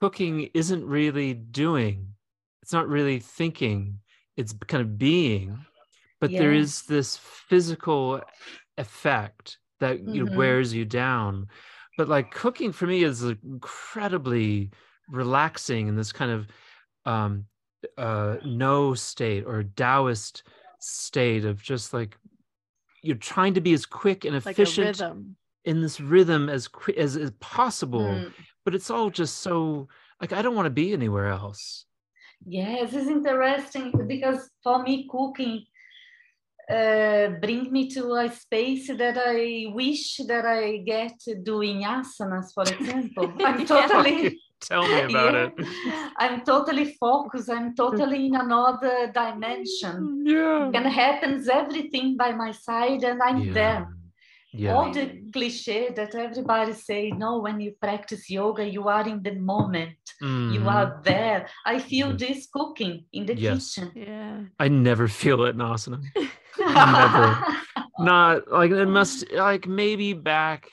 [0.00, 2.08] cooking isn't really doing,
[2.66, 4.00] it's not really thinking,
[4.36, 5.56] it's kind of being,
[6.20, 8.20] but there is this physical
[8.76, 10.34] effect that you know, Mhm.
[10.34, 11.46] wears you down.
[11.96, 14.70] But like cooking for me is incredibly
[15.08, 16.48] relaxing in this kind of
[17.04, 17.46] um,
[17.96, 20.42] uh, no state or Taoist
[20.80, 22.18] state of just like
[23.00, 25.36] you're trying to be as quick and efficient rhythm.
[25.64, 28.32] in this rhythm as quick as, as possible Mm.
[28.64, 29.86] but it's all just so
[30.20, 31.86] like i don't want to be anywhere else
[32.44, 35.64] Yes, it's interesting because for me, cooking
[36.70, 42.64] uh, bring me to a space that I wish that I get doing asanas, for
[42.64, 43.32] example.
[43.44, 44.40] I'm totally.
[44.60, 45.48] tell me about Yeah.
[45.58, 47.50] it I'm totally focused.
[47.50, 50.24] I'm totally in another dimension.
[50.24, 53.88] yeah And happens everything by my side, and I'm yeah there.
[54.52, 59.22] Yeah All the cliche that everybody say, no, when you practice yoga, you are in
[59.22, 59.98] the moment.
[60.20, 60.74] You Mhm.
[60.76, 61.48] are there.
[61.64, 62.18] I feel Mhm.
[62.18, 63.74] this cooking in the Yes.
[63.74, 63.92] kitchen.
[63.94, 64.38] Yeah.
[64.58, 65.98] i never feel it in asana
[66.58, 67.28] Never.
[67.98, 70.70] not like it must like maybe back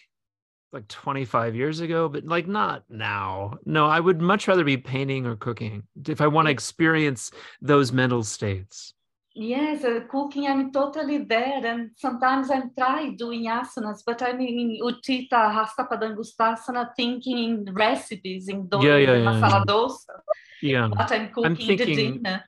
[0.72, 5.26] like 25 years ago but like not now no i would much rather be painting
[5.26, 7.32] or cooking if i want to experience
[7.62, 8.94] those mental states
[9.36, 11.66] Yes, uh, cooking, I'm totally there.
[11.66, 18.48] And sometimes I'm trying doing asanas, but I'm in Utthita Hasta Padangustasana thinking in recipes,
[18.48, 19.74] in do- Yeah, yeah, yeah, masala yeah.
[19.74, 20.16] dosa,
[20.62, 22.44] yeah but I'm cooking the thinking- dinner.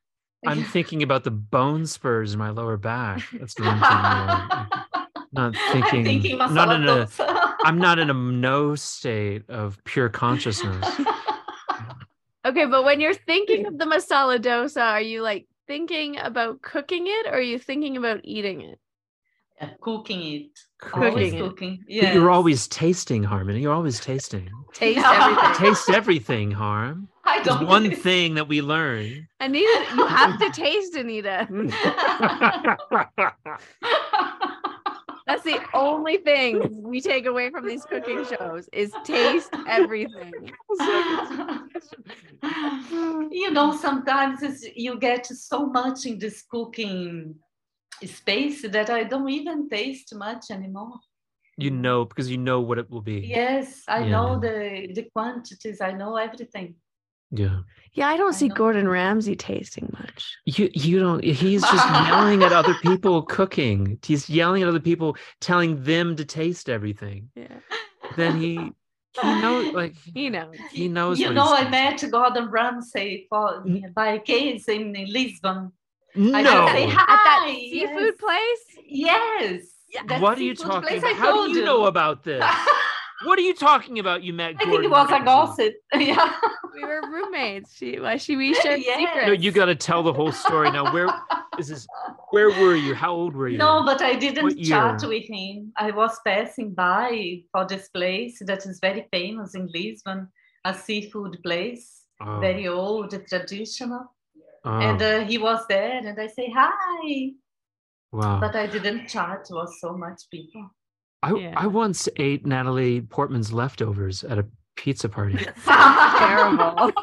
[0.48, 5.26] i'm thinking about the bone spurs in my lower back that's the one thing.
[5.34, 7.54] not thinking, I'm thinking not in a dosa.
[7.65, 10.86] i'm not in a no state of pure consciousness
[12.45, 17.08] Okay, but when you're thinking of the masala dosa, are you like thinking about cooking
[17.08, 18.80] it or are you thinking about eating it?
[19.62, 20.60] Yeah, cooking it.
[20.82, 21.39] Cooking Always it.
[21.39, 21.84] cooking.
[21.88, 25.54] But you're always tasting harmony you're always tasting Taste everything.
[25.65, 30.95] taste everything harm I don't one thing that we learn Anita, you have to taste
[30.95, 31.47] Anita.
[35.25, 40.52] That's the only thing we take away from these cooking shows is taste everything.
[43.31, 47.35] you know, sometimes it's, you get so much in this cooking
[48.04, 51.00] space that I don't even taste much anymore.
[51.58, 54.12] you know because you know what it will be Yes, I Yeah.
[54.13, 55.79] know the the quantities.
[55.81, 56.75] I know everything.
[57.32, 57.60] Yeah.
[57.94, 58.56] Yeah, I don't I see know.
[58.56, 60.36] Gordon Ramsay tasting much.
[60.46, 63.98] You you don't he's just yelling at other people cooking.
[64.04, 67.30] He's yelling at other people, telling them to taste everything.
[67.36, 67.60] Yeah.
[68.17, 68.56] Then he
[69.21, 70.52] he knows like You know.
[70.71, 73.63] he knows you know, he's I met Gordon Ramsay for
[73.96, 75.71] by case in Lisbon.
[76.15, 76.34] No.
[76.38, 77.54] I had to say At that hi.
[77.54, 78.19] seafood yes.
[78.19, 78.84] place?
[78.86, 79.62] Yes.
[80.08, 81.12] that what are you talking place about?
[81.12, 82.44] I How do you know about this?
[83.23, 84.23] What are you talking about?
[84.23, 85.25] You met Gordon I think Gordon it was a Ramsay?
[85.25, 85.73] gossip.
[86.07, 86.33] yeah.
[86.75, 87.75] We were roommates.
[87.75, 88.97] She why she we shared Yes.
[88.99, 89.27] secrets.
[89.27, 90.91] No, you got to tell the whole story now.
[90.93, 91.07] Where
[91.59, 91.87] is this?
[92.31, 92.93] Where were you?
[92.93, 93.57] How old were you?
[93.57, 95.71] No, but I didn't chat with him.
[95.77, 100.27] I was passing by for this place that is very famous in Lisbon,
[100.65, 104.13] a seafood place, Oh, very old, traditional.
[104.65, 107.31] oh, And uh, he was there, and I say hi,
[108.11, 108.39] wow.
[108.41, 109.47] but I didn't chat.
[109.49, 110.69] It was so much people.
[111.26, 111.54] I, Yeah.
[111.58, 114.46] I once ate Natalie Portman's leftovers at a
[114.76, 115.46] pizza party.
[115.65, 116.92] terrible.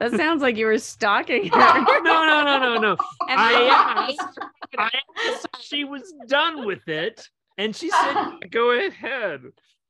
[0.00, 1.58] That sounds like you were stalking her.
[2.02, 2.90] no, no, no, no, no.
[3.28, 3.70] And I then-
[4.18, 4.38] asked,
[4.76, 4.90] I
[5.30, 9.42] asked if she was done with it, and she said, "Go ahead."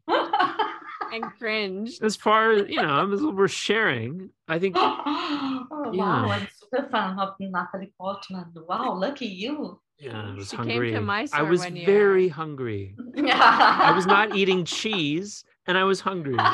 [0.06, 1.98] and cringe.
[2.02, 6.04] As far as you know, as we're sharing, I think oh, wow, Yeah.
[6.34, 8.52] I'm super fan of Natalie Portman.
[8.68, 9.80] Wow, lucky you.
[10.02, 11.00] Yeah, I was She came to hungry.
[11.00, 11.86] my I was one year.
[11.86, 12.94] very hungry.
[13.16, 16.36] I was not eating cheese, and I was hungry.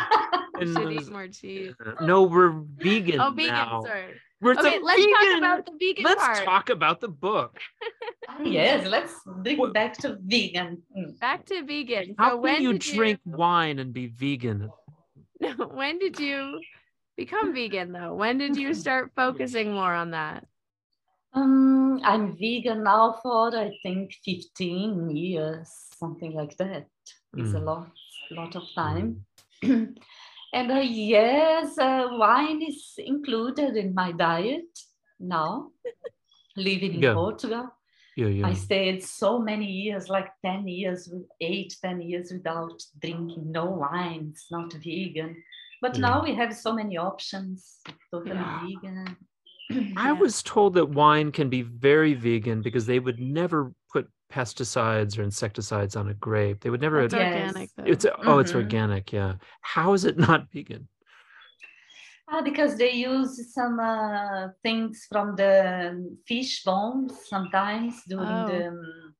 [0.60, 1.72] And Should I eat was- more cheese.
[2.00, 3.52] no, we're vegan Oh, vegan.
[3.54, 3.82] now.
[3.86, 4.14] Sorry.
[4.40, 6.44] We're Okay, let's talk about the vegan Let's part.
[6.44, 7.60] talk about the book.
[8.44, 10.82] yes, let's bring What- back to vegan.
[10.98, 11.18] Mm.
[11.20, 12.16] Back to vegan.
[12.18, 14.68] How so can when you did drink wine and be vegan?
[15.70, 16.58] When did you
[17.16, 18.14] become vegan though?
[18.14, 20.44] When did you start focusing more on that?
[21.32, 25.68] Um, I'm vegan now for I think 15 years,
[25.98, 26.86] something like that.
[27.36, 27.66] It's a Mm.
[27.66, 27.90] lot,
[28.30, 29.26] lot of time.
[29.62, 34.78] and uh, yes, uh, wine is included in my diet
[35.20, 35.70] now.
[36.56, 37.14] Living in Yeah.
[37.14, 37.70] Portugal,
[38.16, 38.48] Yeah, yeah.
[38.48, 43.66] I stayed so many years, like 10 years, with eight, 10 years without drinking no
[43.66, 45.36] wines, not vegan.
[45.80, 46.08] But Yeah.
[46.08, 49.16] now we have so many options, totally vegan.
[49.96, 50.12] I Yeah.
[50.12, 55.22] was told that wine can be very vegan because they would never put pesticides or
[55.22, 56.60] insecticides on a grape.
[56.60, 57.00] They would never.
[57.00, 57.34] It's Yes.
[57.34, 57.84] organic though.
[57.86, 58.56] It's oh, it's Mhm.
[58.56, 59.12] organic.
[59.12, 59.34] Yeah.
[59.60, 60.88] How is it not vegan?
[62.30, 68.46] Ah, because they use some uh, things from the fish bones sometimes during Oh.
[68.48, 69.14] the, um,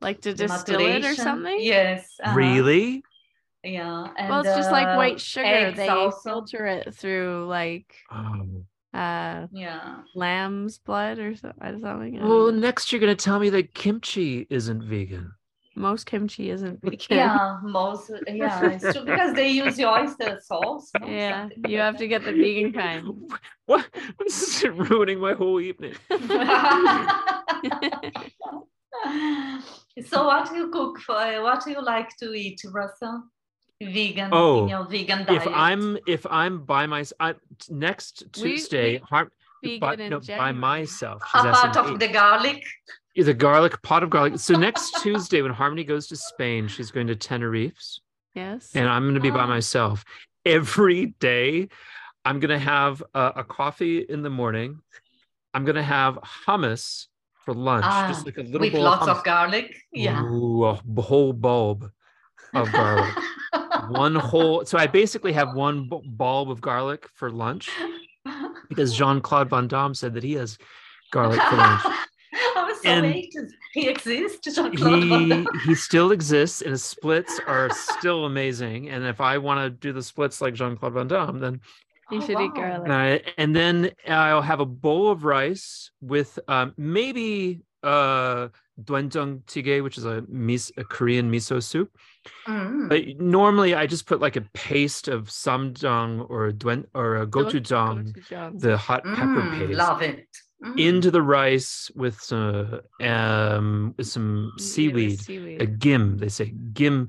[0.00, 1.58] like to the distill it or something?
[1.60, 2.14] Yes.
[2.22, 2.36] uh-huh.
[2.36, 3.02] Really?
[3.64, 4.12] Yeah.
[4.16, 5.72] And, Well, it's just like uh, white sugar.
[5.72, 6.20] They also.
[6.22, 8.64] filter it through like Oh.
[8.94, 10.02] Uh Yeah.
[10.14, 11.60] lamb's blood or something.
[11.60, 15.32] I don't Well, next you're gonna tell me that kimchi isn't vegan.
[15.74, 16.98] Most kimchi isn't vegan.
[17.10, 20.92] Yeah, most yeah, it's true because they use the oyster sauce.
[21.00, 21.08] no?
[21.08, 23.30] Yeah, Something you have to get the vegan kind.
[23.66, 23.88] What?
[24.18, 25.94] This is ruining my whole evening.
[30.06, 31.14] so, what do you cook for?
[31.42, 33.24] What do you like to eat, Russell?
[33.80, 34.30] Vegan.
[34.32, 35.42] Oh, in your vegan diet.
[35.42, 37.36] If I'm if I'm by myself,
[37.70, 39.00] next Tuesday,
[39.62, 41.22] we- by, no, by myself.
[41.22, 42.64] a She's part asking of the garlic.
[43.14, 44.38] is a garlic pot of garlic.
[44.38, 48.00] So next Tuesday, when Harmony goes to Spain, she's going to Tenerife's,
[48.34, 48.70] Yes.
[48.74, 49.48] and I'm going to be by Oh.
[49.48, 50.04] myself
[50.44, 51.68] every day.
[52.26, 54.80] I'm going to have a, a coffee in the morning.
[55.52, 57.06] I'm going to have hummus
[57.44, 59.74] for lunch, Ah, just like a little with bowl lots of, of garlic.
[59.92, 60.22] Yeah.
[60.22, 61.90] Ooh, a whole bulb
[62.54, 63.14] of garlic.
[63.90, 64.64] one whole.
[64.64, 67.70] So I basically have one b- bulb of garlic for lunch
[68.68, 70.58] because Jean Claude Van Damme said that he has
[71.12, 71.82] garlic for lunch.
[72.56, 73.52] I was so And- hated.
[73.72, 74.54] He exists.
[74.54, 74.78] Jean-Claude
[75.08, 75.46] Van he Damme.
[75.66, 79.92] he still exists and his splits are still amazing and if i want to do
[79.92, 81.60] the splits like jean-claude van damme then
[82.12, 82.84] you Oh, should eat wow.
[82.84, 82.90] garlic.
[83.26, 88.48] I, and then i'll have a bowl of rice with um, maybe uh
[88.80, 91.90] doenjang jjigae which is a, mis- a korean miso soup
[92.48, 92.88] Mm.
[92.88, 98.12] but normally i just put like a paste of samjang or duen or a gochujang
[98.12, 98.60] Gochujang.
[98.60, 100.26] the hot pepper Mm, paste Love it.
[100.64, 100.78] Mm.
[100.78, 105.60] into the rice with some um with some it with seaweed Seaweed.
[105.62, 107.08] a gim they say gim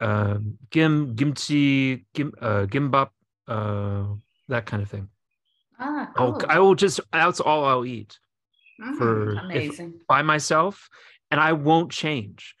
[0.00, 3.10] um gim kimchi gim uh gimbap
[3.48, 4.04] uh
[4.48, 5.08] that kind of thing
[5.78, 6.46] Ah, I'll, cool.
[6.48, 8.18] i will just that's all i'll eat
[8.80, 10.88] Mm, for- if- by myself
[11.30, 12.54] and i won't change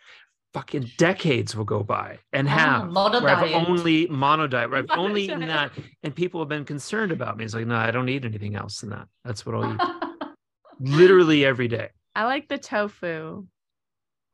[0.56, 2.50] fucking decades will go by and Ah,
[2.80, 3.68] have mono where I've diet.
[3.68, 5.70] only mono diet, where I've Mono only eaten that,
[6.02, 7.44] and people have been concerned about me.
[7.44, 9.06] It's like, no, I don't eat anything else than that.
[9.22, 9.80] That's what I'll eat.
[10.80, 11.90] Literally every day.
[12.14, 13.46] I like the tofu.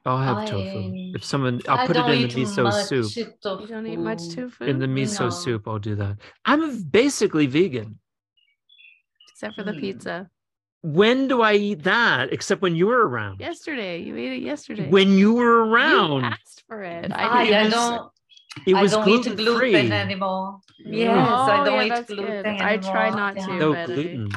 [0.07, 0.93] I'll have I- tofu.
[1.16, 3.35] If someone, I'll put it don't in the eat miso much soup.
[3.43, 3.62] tofu.
[3.62, 4.62] You don't eat much tofu?
[4.64, 5.31] In the miso No.
[5.31, 6.18] soup, I'll do that.
[6.45, 7.99] I'm basically vegan.
[9.33, 9.81] Except for the Mm.
[9.81, 10.31] pizza.
[10.83, 12.33] When do I eat that?
[12.33, 13.41] Except when you were around.
[13.41, 14.03] Yesterday.
[14.03, 14.89] You ate it yesterday.
[14.89, 16.09] When you were around.
[16.11, 17.12] You around, asked for it.
[17.12, 18.11] I, I I don't.
[18.66, 19.93] it was I don't gluten eat gluten free.
[19.93, 20.61] anymore.
[20.85, 20.97] Mm.
[20.99, 22.47] Yes, Oh, I don't yeah, eat gluten good.
[22.47, 22.66] anymore.
[22.68, 23.47] I try not yeah.
[23.47, 23.55] to.
[23.55, 24.28] No but gluten.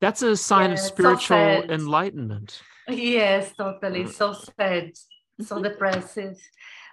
[0.00, 2.62] That's a sign Yeah, of it's so spiritual enlightenment.
[2.88, 4.06] Yes, totally.
[4.08, 4.92] So sad,
[5.40, 6.36] so depressive.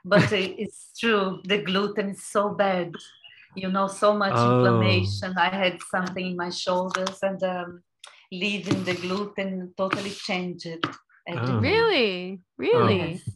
[0.06, 1.42] But it's true.
[1.46, 2.94] The gluten is so bad.
[3.56, 4.60] You know, so much Oh.
[4.60, 5.34] inflammation.
[5.38, 7.82] I had something in my shoulders, and um,
[8.32, 10.68] leaving the gluten totally changed
[11.28, 11.56] everything.
[11.56, 11.60] Oh.
[11.60, 12.40] Really?
[12.58, 13.12] Really?
[13.14, 13.30] Yes.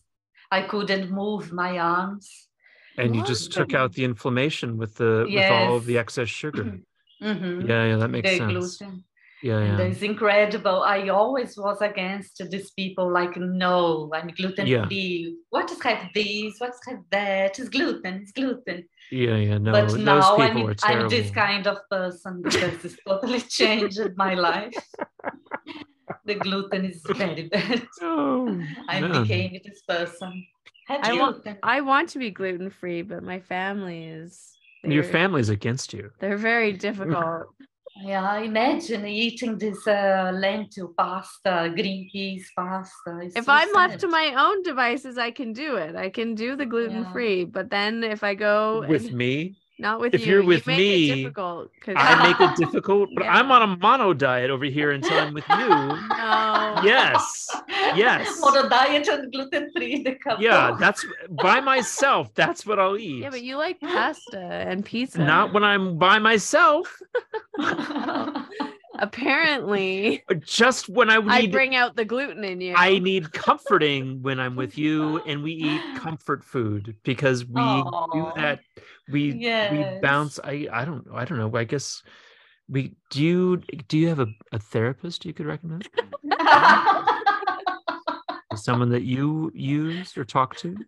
[0.51, 2.47] I couldn't move my arms.
[2.97, 6.79] And you just took out the inflammation with the with all of the excess sugar.
[7.21, 7.69] Mhm.
[7.69, 8.77] Yeah, yeah, that makes the sense.
[8.77, 9.03] gluten.
[9.43, 9.85] Yeah, And yeah.
[9.85, 10.83] it's incredible.
[10.83, 14.87] I always was against these people like, no, I'm gluten Yeah.
[14.87, 15.35] free.
[15.49, 16.53] What is have this?
[16.59, 17.59] What's have that?
[17.59, 18.79] It's gluten, it's gluten.
[19.11, 19.57] Yeah, yeah.
[19.57, 23.41] No, but those now people I'm, are I'm this kind of person because it's totally
[23.59, 24.73] changed my life.
[26.25, 27.85] the gluten is very bad.
[28.01, 28.47] Oh,
[28.87, 29.23] I man.
[29.23, 30.45] became this person.
[30.87, 31.45] Have I want.
[31.63, 34.51] I want to be gluten free, but my family is
[34.83, 36.11] Your they're- family's against you.
[36.19, 37.47] They're very difficult.
[37.95, 43.19] Yeah, imagine eating this uh, lentil pasta, green peas pasta.
[43.21, 45.95] It's if so I'm left to my own devices, I can do it.
[45.95, 47.45] I can do the gluten free.
[47.45, 50.67] But then if I go With and- me, not with if you, you're you with
[50.67, 51.71] make me, it difficult.
[51.81, 53.33] 'cause- I make it difficult, but Yeah.
[53.35, 55.67] I'm on a mono diet over here until I'm with you.
[55.69, 56.79] No.
[56.83, 57.49] Yes.
[57.95, 58.39] Yes.
[58.41, 60.03] Mono diet and gluten free.
[60.03, 60.17] The.
[60.39, 62.33] Yeah, that's by myself.
[62.35, 63.13] That's what I'll eat.
[63.23, 65.19] Yeah, but you like pasta and pizza.
[65.23, 67.01] Not when I'm by myself.
[68.99, 72.75] Apparently, uh, Just when I I need bring out the gluten in you.
[72.77, 77.61] I need comforting when I'm with you and we eat comfort food because we
[78.13, 78.59] do that
[79.11, 82.01] we we bounce I I don't know I don't know I guess
[82.69, 85.87] we do you do you have a, a therapist you could recommend?
[88.55, 90.75] Someone that you used or talked to?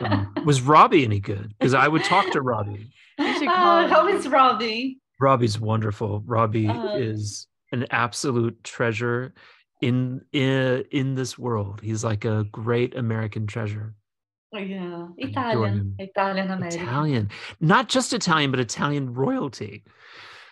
[0.00, 1.52] Um, was Robbie any good?
[1.58, 2.88] Because I would talk to Robbie.
[3.18, 5.00] You Uh, how is Robbie?
[5.18, 6.22] Robbie's wonderful.
[6.24, 6.94] Robbie Uh.
[6.96, 9.34] is an absolute treasure
[9.82, 11.80] in in in this world.
[11.82, 13.94] He's like a great American treasure
[14.52, 15.94] yeah, adore Italian.
[15.98, 16.82] Italian American.
[16.82, 17.30] Italian,
[17.60, 19.84] not just Italian, but Italian royalty.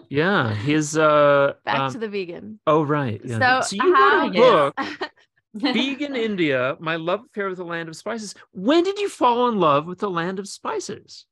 [0.09, 2.59] Yeah, his uh, Back um, to the vegan.
[2.67, 3.21] oh right.
[3.23, 3.61] Yeah.
[3.61, 5.11] So, you how, wrote a book,
[5.53, 8.33] Vegan India: My Love Affair with the Land of Spices.
[8.51, 11.25] When did you fall in love with the Land of Spices?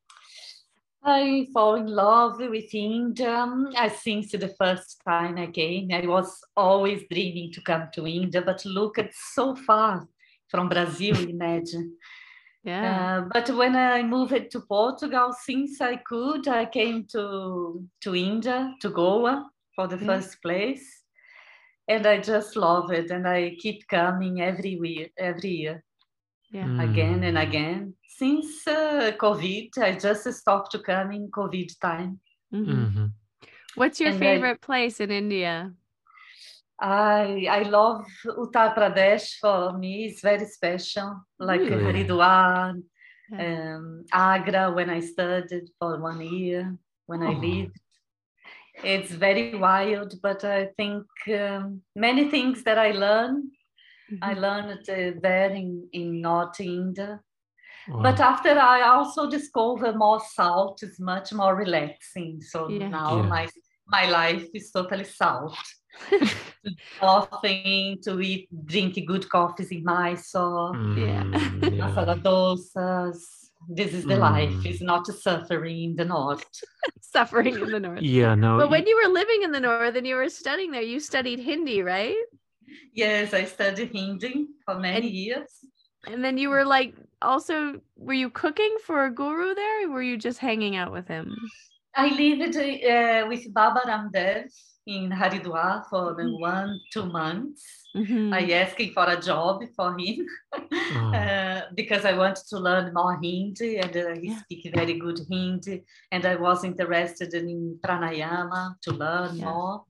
[1.03, 3.47] I fall in love with India.
[3.77, 8.41] I think the first time I came, I was always dreaming to come to India,
[8.41, 10.07] but look, it's so far
[10.55, 11.97] from Brazil, imagine.
[12.63, 12.85] yeah.
[12.87, 18.73] Uh, but when I moved to Portugal, since I could, I came to to India,
[18.81, 19.33] to Goa
[19.75, 20.07] for the Yeah.
[20.09, 20.85] first place,
[21.87, 25.83] and I just love it, and I keep coming every year, every year,
[26.51, 26.81] yeah.
[26.87, 27.43] again and Mm.
[27.47, 27.79] again.
[28.19, 32.19] Since uh, COVID, I just stopped coming COVID time.
[32.53, 32.79] Mhm.
[32.83, 33.07] Mhm.
[33.75, 35.73] What's your And I- favorite place in India?
[36.79, 39.37] I I love Uttar Pradesh.
[39.39, 41.25] For me, it's very special.
[41.39, 41.83] Like Really?
[41.83, 42.81] Haridwar,
[43.31, 43.75] Yeah.
[43.77, 47.39] um, Agra when I studied for one year, when I Oh.
[47.41, 47.79] lived.
[48.83, 53.51] It's very wild, but I think um, many things that I learned,
[54.21, 54.41] I Mhm.
[54.41, 57.21] learned uh, there in, in North India.
[57.87, 58.01] Wow.
[58.01, 62.41] But after I also discover more salt is much more relaxing.
[62.41, 62.89] So Yeah.
[62.89, 63.29] now Yeah.
[63.29, 63.47] my
[63.87, 65.57] my life is totally salt.
[66.99, 71.23] Coffee, to eat, drink good coffees in Mysore, Yeah.
[71.23, 71.87] Mm, yeah.
[71.87, 73.19] masala dosas.
[73.67, 74.51] This is the life.
[74.51, 74.65] Mm.
[74.65, 76.45] It's not suffering in the north.
[77.01, 78.01] Suffering in the north.
[78.01, 78.57] Yeah, no.
[78.59, 81.39] But when you were living in the north and you were studying there, you studied
[81.39, 82.15] Hindi, right?
[82.93, 85.49] Yes, I studied Hindi for many And- years.
[86.07, 89.87] And then you were like, also, were you cooking for a guru there?
[89.87, 91.33] Or were you just hanging out with him?
[91.95, 94.51] I lived uh, with Baba Ramdev
[94.85, 96.39] in Haridwar for Mhm.
[96.39, 97.61] one, two months.
[97.95, 98.33] Mhm.
[98.33, 100.25] I asked for a job for him
[100.97, 101.13] Oh.
[101.13, 104.39] uh, because I wanted to learn more Hindi and uh, he Yeah.
[104.43, 105.83] speaks very good Hindi.
[106.11, 109.45] And I was interested in pranayama to learn Yeah.
[109.45, 109.83] more.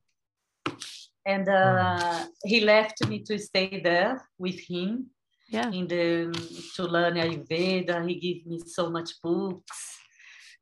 [1.26, 5.10] And uh, he left me to stay there with him
[5.50, 5.72] yeah.
[5.72, 6.06] in the
[6.76, 8.08] to learn Ayurveda.
[8.08, 10.05] He gave me so much books.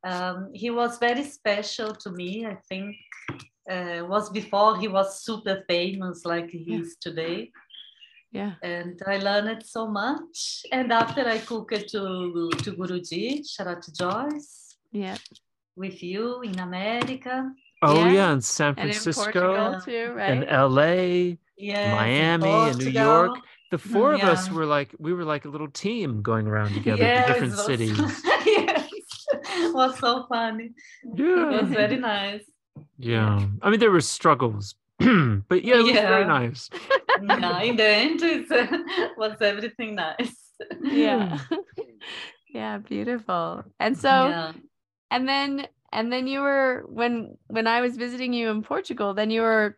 [0.04, 2.46] Um, he was very special to me.
[2.46, 2.96] I think
[3.70, 6.80] uh, was before he was super famous like he Yeah.
[6.80, 7.52] is today.
[8.32, 8.54] Yeah.
[8.64, 10.66] and I learned so much.
[10.72, 12.02] And after I cooked to
[12.64, 15.18] to Guruji, shout out to Joyce, Yeah.
[15.76, 17.36] with you in America.
[17.84, 18.12] Oh Yeah.
[18.18, 20.32] yeah, in San And in Francisco, Portugal too, right?
[20.36, 23.34] in LA, Yes, in Miami, and New York.
[23.70, 27.04] The four of us were like we were like a little team going around together
[27.04, 28.00] Yes, to different it was- cities.
[29.58, 30.72] yes, it was so funny.
[31.04, 31.50] Yeah.
[31.50, 32.44] It was very nice.
[32.98, 33.46] Yeah.
[33.62, 34.76] I mean there were struggles.
[35.00, 36.70] but yeah, it was very nice.
[37.22, 40.36] Yeah, in the end, it was everything nice.
[40.82, 41.40] yeah.
[42.50, 43.64] yeah, beautiful.
[43.80, 44.52] And so yeah.
[45.12, 49.30] and then and then you were when when I was visiting you in Portugal, then
[49.30, 49.78] you were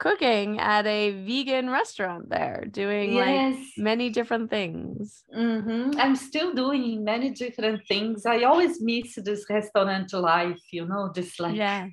[0.00, 5.22] cooking at a vegan restaurant there, doing like many different things.
[5.32, 8.24] hmm I'm still doing many different things.
[8.26, 11.86] I always miss this restaurant life, you know, this like yeah.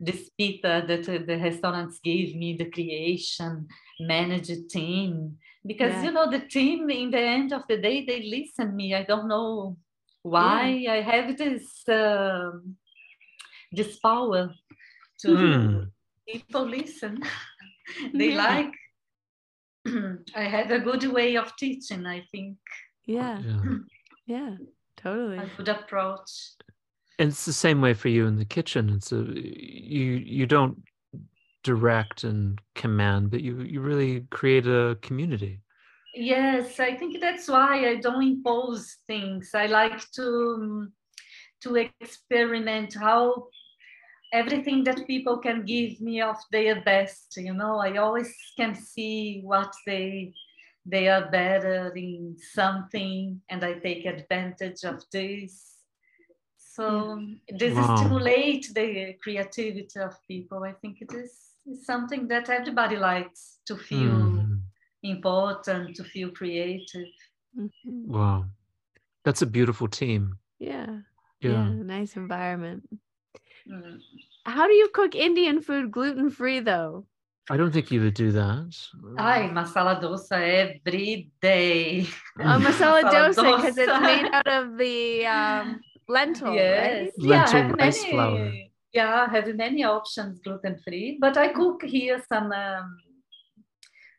[0.00, 3.68] this pita that uh, the restaurants gave me, the creation,
[4.00, 5.36] manage a team.
[5.70, 6.04] Because Yeah.
[6.06, 8.94] you know, the team in the end of the day, they listen me.
[8.94, 9.76] I don't know
[10.22, 12.76] why I have this um,
[13.78, 14.42] this power
[15.22, 15.84] to Hmm.
[16.26, 17.14] people listen.
[18.14, 18.44] they Yeah.
[18.44, 18.72] like
[20.36, 22.58] I had a good way of teaching, I think.
[23.06, 23.40] Yeah.
[23.40, 23.62] Yeah.
[24.26, 24.56] Yeah.
[24.96, 25.38] Totally.
[25.38, 26.30] A good approach.
[27.18, 28.90] And it's the same way for you in the kitchen.
[28.90, 30.04] It's a you
[30.36, 30.82] you don't
[31.64, 35.62] direct and command, but you you really create a community.
[36.14, 39.50] Yes, I think that's why I don't impose things.
[39.54, 40.88] I like to
[41.62, 43.48] to experiment how
[44.32, 47.36] everything that people can give me of their best.
[47.36, 50.34] You know, I always can see what they
[50.86, 55.76] they are better in something, and I take advantage of this.
[56.56, 57.96] So this Wow.
[57.96, 60.64] stimulate the creativity of people.
[60.64, 61.32] I think it is
[61.66, 64.62] is something that everybody likes to feel Mhm.
[65.02, 67.12] important to feel creative.
[67.54, 68.06] Mhm.
[68.06, 68.46] Wow.
[69.24, 70.38] That's a beautiful team.
[70.58, 71.02] Yeah.
[71.40, 71.50] Yeah.
[71.50, 71.68] Yeah.
[71.82, 72.88] Nice environment.
[73.68, 74.00] Mm.
[74.44, 77.06] How do you cook Indian food gluten free though?
[77.50, 78.76] I don't think you would do that.
[79.18, 82.06] Ai, masala dosa every day.
[82.38, 86.78] Uh, masala Masala dosa because it's made out of the um, lentil, yes.
[86.78, 87.12] right?
[87.18, 88.52] Yeah, Lentil have rice many, flour.
[88.92, 92.96] Yeah, I have many options gluten free, but I cook here some um,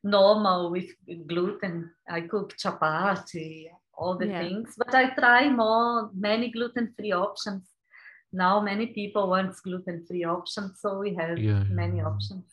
[0.03, 0.89] normal with
[1.27, 1.89] gluten.
[2.09, 4.43] I cook chapati, all the Yeah.
[4.43, 7.70] things, but I try more many gluten free options.
[8.33, 12.45] Now many people want gluten free options, so we have Yeah, many options.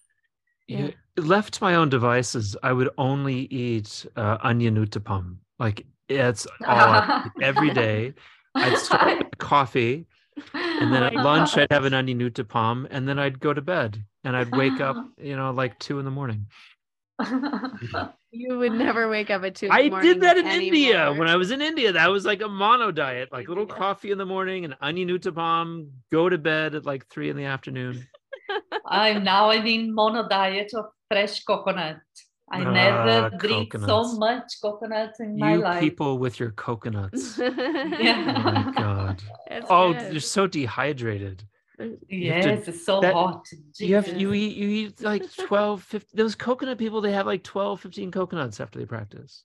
[0.66, 0.90] Yeah.
[1.16, 5.36] Left to my own devices, I would only eat uh, onion uttapam.
[5.58, 8.14] Like it's all every day.
[8.54, 10.06] I'd start with coffee,
[10.54, 14.04] and then at lunch I'd have an onion uttapam, and then I'd go to bed,
[14.24, 16.46] and I'd wake up, you know, like two in the morning.
[18.30, 19.66] You would never wake up at two.
[19.66, 21.92] in the I morning did that in India when I was in India.
[21.92, 23.74] That was like a mono diet, like little Yeah.
[23.76, 25.88] coffee in the morning and onion uttapam.
[26.12, 28.06] Go to bed at like three in the afternoon.
[28.86, 31.96] I'm now I'm in mono diet of fresh coconut.
[32.50, 34.12] I Ah, never drink coconuts.
[34.12, 35.80] so much coconut in my You life.
[35.80, 37.38] people with your coconuts.
[37.40, 39.22] Oh my god.
[39.50, 40.12] It's Oh, good.
[40.12, 41.44] you're so dehydrated.
[42.08, 43.44] Yes, have to- it's so that- hot.
[43.78, 44.20] You have Jesus.
[44.20, 48.10] you eat you eat like 12, 15 those coconut people they have like 12, 15
[48.10, 49.44] coconuts after they practice.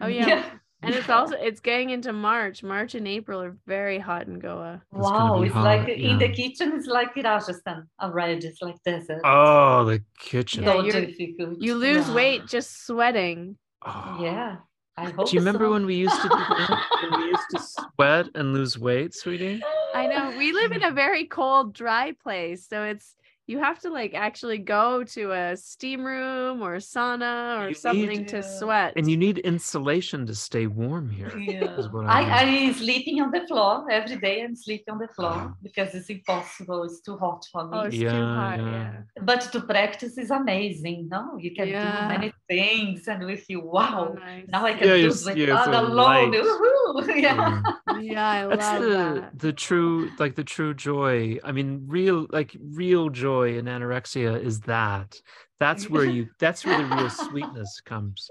[0.00, 0.44] Oh yeah.
[0.84, 2.64] And it's also it's getting into March.
[2.64, 4.82] March and April are very hot in Goa.
[4.92, 5.40] It's wow.
[5.42, 6.72] It's hot, like in the kitchen.
[6.74, 8.46] It's like Rajasthan already.
[8.48, 9.20] It's like desert.
[9.24, 10.64] Oh, the kitchen.
[10.64, 11.60] Yeah, so you're- difficult.
[11.60, 12.14] You lose Yeah.
[12.14, 13.58] weight just sweating.
[13.86, 14.18] Oh.
[14.20, 14.56] Yeah.
[14.96, 15.30] I hope.
[15.30, 15.70] Do you remember so.
[15.70, 16.84] when we used to do that?
[17.10, 19.62] when we used to sweat and lose weight, sweetie?
[19.92, 20.30] I know.
[20.30, 23.14] We live in a very cold, dry place, so it's
[23.46, 28.08] you have to like actually go to a steam room or sauna or You something
[28.08, 28.58] need- to Yeah.
[28.58, 28.92] sweat.
[28.96, 31.32] And you need insulation to stay warm here.
[31.36, 31.76] Yeah.
[32.06, 34.36] I I, I sleeping on the floor every day.
[34.44, 35.52] I'm sleeping on the floor Ah.
[35.62, 36.78] because it's impossible.
[36.84, 37.70] It's too hot for me.
[37.76, 38.58] oh, it's too Yeah, hot.
[38.60, 38.70] yeah.
[39.16, 39.22] Yeah.
[39.30, 40.98] but to practice is amazing.
[41.16, 41.84] No, you can Yeah.
[41.84, 43.98] do many things, and with you, wow.
[44.10, 44.46] Oh, nice.
[44.54, 46.32] Now I can Yeah, do you're s- it you're alone.
[46.32, 47.22] Yeah.
[47.26, 47.62] Yeah.
[48.00, 48.88] Yeah, I That's love the
[49.20, 49.38] that.
[49.46, 51.38] the true like the true joy.
[51.48, 51.68] I mean,
[51.98, 52.50] real like
[52.82, 55.20] real joy in anorexia is that.
[55.58, 58.28] That's where you that's where the real sweetness comes.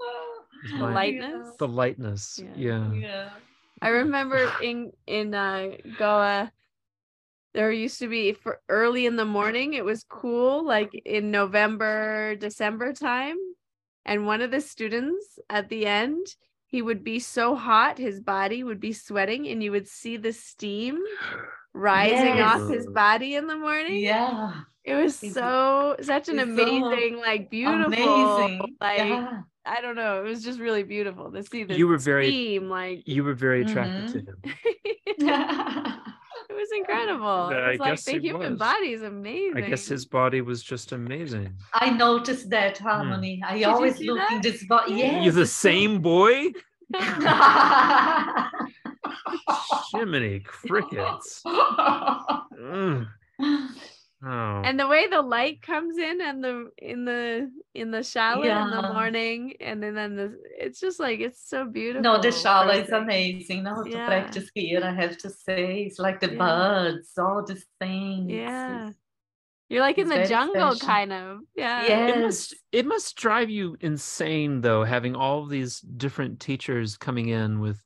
[0.70, 1.56] The lightness?
[1.58, 2.40] The lightness.
[2.42, 2.52] Yeah.
[2.56, 2.92] Yeah.
[2.92, 3.30] Yeah.
[3.80, 6.52] I remember in in uh, Goa,
[7.54, 9.74] there used to be for early in the morning.
[9.74, 13.36] It was cool, like in November, December time,
[14.04, 16.26] and one of the students at the end,
[16.66, 20.32] he would be so hot, his body would be sweating, and you would see the
[20.32, 20.98] steam
[21.74, 23.96] rising off his body in the morning.
[23.96, 24.62] Yeah.
[24.84, 28.76] It was so such an it's so amazing, like beautiful, Amazing.
[28.80, 29.42] like yeah.
[29.64, 30.24] I don't know.
[30.24, 32.68] It was just really beautiful to see this You were very- team.
[32.68, 34.26] Like You were very attracted to Mhm.
[34.26, 34.42] him.
[36.50, 37.48] it was incredible.
[37.52, 38.58] Yeah, It I was like guess the human was.
[38.58, 39.62] body is amazing.
[39.62, 41.54] I guess his body was just amazing.
[41.72, 43.40] I noticed that harmony.
[43.46, 44.94] I you always see look in this body.
[44.94, 45.12] Yeah.
[45.12, 46.50] Yes, You're the same boy?
[49.92, 51.42] Jiminy crickets.
[52.62, 53.08] Mm.
[54.24, 54.62] Oh.
[54.64, 58.70] and the way the light comes in and the in the in the shower in
[58.70, 62.02] the morning and then, then the it's just like it's so beautiful.
[62.02, 62.94] no, the shower is thing.
[63.02, 63.62] amazing.
[63.64, 66.38] No, to practice here, I have to say, it's like the Yeah.
[66.38, 68.30] birds, all these things.
[68.30, 68.76] Yeah.
[68.88, 68.94] It's-
[69.68, 70.86] You're like in the jungle special.
[70.86, 71.40] kind of.
[71.56, 71.86] Yeah.
[71.88, 72.06] Yeah.
[72.08, 77.28] it must it must drive you insane though having all of these different teachers coming
[77.28, 77.82] in with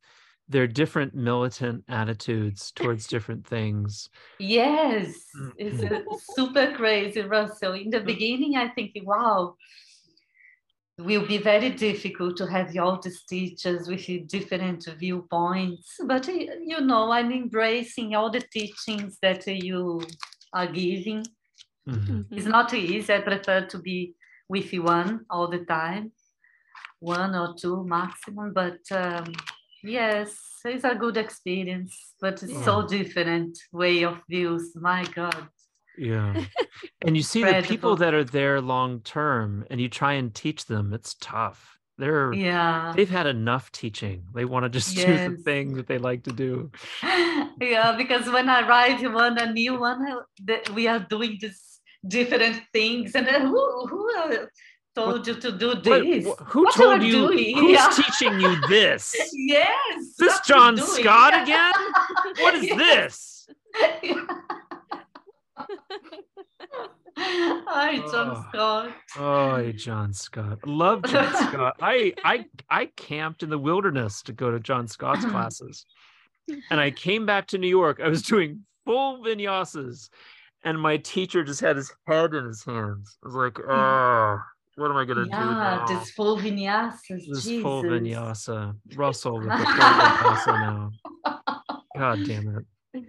[0.49, 5.53] their different militant attitudes towards different things Yes, Mm.
[5.57, 6.01] it's uh,
[6.35, 7.73] super crazy, Russell.
[7.73, 9.57] In the beginning, I think, wow,
[10.99, 16.01] will be very difficult to have all these teachers with different viewpoints.
[16.05, 20.03] But uh, you know, I'm embracing all the teachings that you
[20.53, 21.25] are giving.
[21.87, 22.25] Mhm.
[22.25, 22.27] Mhm.
[22.31, 23.13] It's not easy.
[23.13, 24.15] I prefer to be
[24.49, 26.13] with one all the time,
[27.01, 28.53] one or two maximum.
[28.53, 29.33] But um,
[29.87, 32.15] yes, it's a good experience.
[32.21, 34.75] But it's so different way of views.
[34.75, 35.49] My God.
[35.99, 36.35] yeah
[37.07, 40.61] and you see the people that are there long term and you try and teach
[40.73, 41.61] them it's tough
[41.97, 42.93] they're Yeah.
[42.95, 45.43] they've had enough teaching they want to just do the Yes.
[45.49, 46.71] thing that they like to do
[47.61, 51.81] yeah, because when I write one a new one, uh, that we are doing this
[52.07, 54.03] different things, and who who
[54.97, 56.27] told you to do What- this?
[56.27, 57.57] wh- who What told you doing?
[57.57, 57.91] who's Yeah.
[57.95, 60.15] teaching you this Yes.
[60.19, 61.73] this john scott again
[62.41, 62.77] what is Yes.
[62.81, 63.47] this
[67.19, 68.45] Hi, John Oh.
[68.51, 68.93] Scott.
[69.17, 70.59] Oh, John Scott.
[70.67, 71.77] Love John Scott.
[71.81, 75.87] I I I camped in the wilderness to go to John Scott's classes.
[76.71, 78.01] And I came back to New York.
[78.05, 80.11] I was doing full vinyasas
[80.63, 83.17] and my teacher just had his head in his hands.
[83.25, 84.39] I was like, oh,
[84.77, 85.87] what am I gonna do Yeah, now?
[85.87, 87.23] this full vinyasas.
[87.29, 87.63] This Jesus.
[87.63, 88.77] full vinyasa.
[88.95, 89.67] Russell with the full
[90.01, 90.91] vinyasa now.
[91.97, 92.65] God damn it.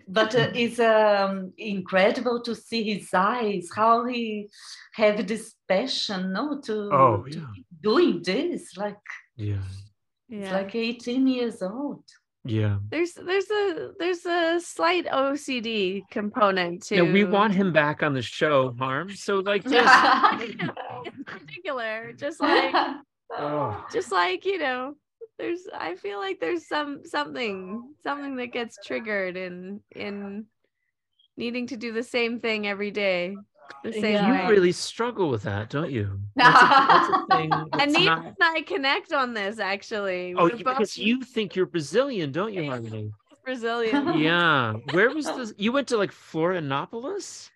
[0.07, 4.49] but uh, it's um, incredible to see his eyes how he
[4.93, 7.47] have this passion no to, Oh, yeah.
[7.55, 9.05] keep doing this like
[9.37, 9.63] Yeah.
[10.29, 10.53] it's Yeah.
[10.57, 12.03] like 18 years old
[12.45, 12.77] Yeah.
[12.89, 18.13] there's there's a there's a slight OCD component to Yeah, we want him back on
[18.13, 19.13] the show, Harm.
[19.15, 20.41] So like just
[21.05, 22.73] in particular, just like
[23.31, 23.85] oh.
[23.91, 24.95] just like you know
[25.37, 30.45] there's i feel like there's some something something that gets triggered in in
[31.35, 33.35] needing to do the same thing every day
[33.83, 34.27] Yeah.
[34.27, 36.19] You way really struggle with that, don't you?
[36.35, 37.51] That's a, that's a thing.
[37.53, 40.97] and that's Nina not- and i connect on this actually Oh, We're you- both because
[40.97, 43.11] you think you're Brazilian, don't you, Harmony?
[43.45, 44.73] brazilian Yeah.
[44.91, 45.53] Where was this?
[45.57, 47.49] You went to like Florianopolis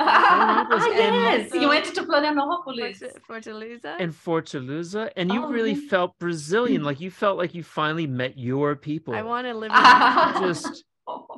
[0.00, 5.88] ah, and- yes you went to Florianopolis fortaleza and Fortaleza, and you Oh, really yeah.
[5.90, 6.82] felt Brazilian.
[6.88, 9.14] Like you felt like you finally met your people.
[9.14, 10.84] i want to live in just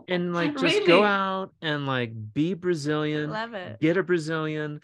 [0.08, 4.80] and like just go out and like be Brazilian, love it get a Brazilian,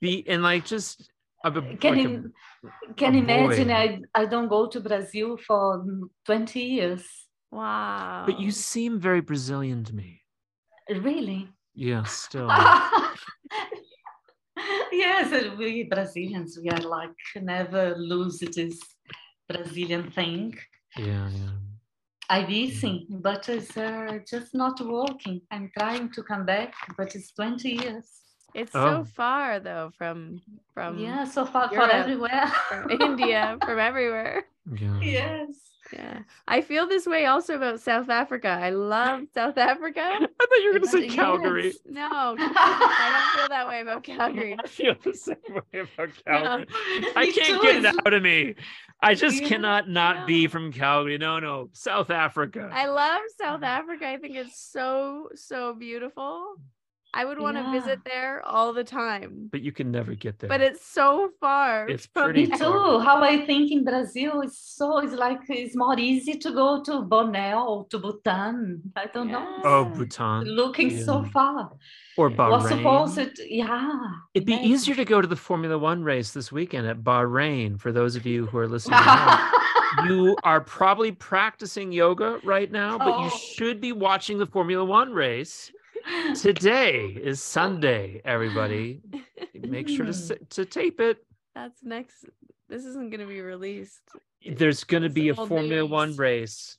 [0.00, 1.10] be and like just
[1.44, 2.32] a, a- can like you
[2.64, 3.74] a- can a imagine boy.
[3.74, 7.04] I, I don't go to brazil for mm, 20 years
[7.50, 10.22] wow but you seem very Brazilian to me.
[10.88, 12.48] really Yeah, still.
[14.92, 18.78] yes, we Brazilians, we are like never lose this
[19.48, 20.56] Brazilian thing.
[20.96, 21.56] Yeah, yeah.
[22.30, 25.40] I'm missing, but it's uh, just not working.
[25.50, 28.06] I'm trying to come back, but it's 20 years.
[28.54, 28.86] it's Oh.
[28.88, 30.40] so far though from
[30.74, 32.46] from yeah, so far for Europe, everywhere.
[32.68, 34.34] from india from everywhere
[34.82, 35.00] Yeah.
[35.16, 35.48] yes.
[35.92, 36.18] Yeah.
[36.48, 38.48] I feel this way also about South Africa.
[38.48, 40.00] I love South Africa.
[40.40, 41.14] I thought you were gonna say Yes.
[41.14, 41.70] Calgary.
[42.00, 42.08] No,
[42.38, 44.56] I don't feel that way about Calgary.
[44.64, 46.66] I feel the same way about Calgary.
[47.22, 48.54] I can't too, get it out of me.
[49.00, 51.18] I just Yeah, cannot not be from Calgary.
[51.18, 52.70] No, no, South Africa.
[52.72, 53.64] I love South mm-hmm.
[53.64, 54.08] Africa.
[54.08, 56.54] I think it's so, so beautiful.
[57.16, 60.48] I would want to visit there all the time, but you can never get there.
[60.48, 61.88] but it's so far.
[61.88, 62.98] It's pretty Me too.
[63.06, 67.02] How I think in Brazil is so it's like it's more easy to go to
[67.02, 68.82] Borneo or to Bhutan.
[68.96, 69.46] I don't know.
[69.64, 71.70] oh, Bhutan Looking so far.
[72.16, 72.68] or Was Bahrain.
[72.68, 73.98] supposed to, yeah.
[74.34, 74.70] It'd be imagine.
[74.72, 77.78] easier to go to the Formula One race this weekend at Bahrain.
[77.80, 78.98] For those of you who are listening,
[80.08, 83.38] you are probably practicing yoga right now, but you Oh.
[83.54, 85.70] should be watching the Formula One race.
[86.34, 89.00] Today is Sunday, everybody.
[89.54, 90.12] Make sure to
[90.50, 91.24] to tape it.
[91.54, 92.24] That's next.
[92.68, 94.00] This isn't going to be released.
[94.56, 96.78] There's going to be a Formula One race.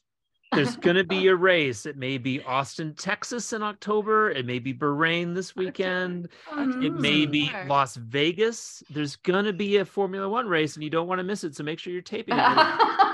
[0.52, 1.86] There's going to be a race.
[1.86, 4.30] It may be Austin, Texas in October.
[4.32, 6.30] It may be Bahrain this weekend.
[6.52, 7.32] It may Mm.
[7.32, 8.84] be Las Vegas.
[8.90, 11.56] There's going to be a Formula One race and you don't want to miss it.
[11.56, 12.42] So make sure you're taping it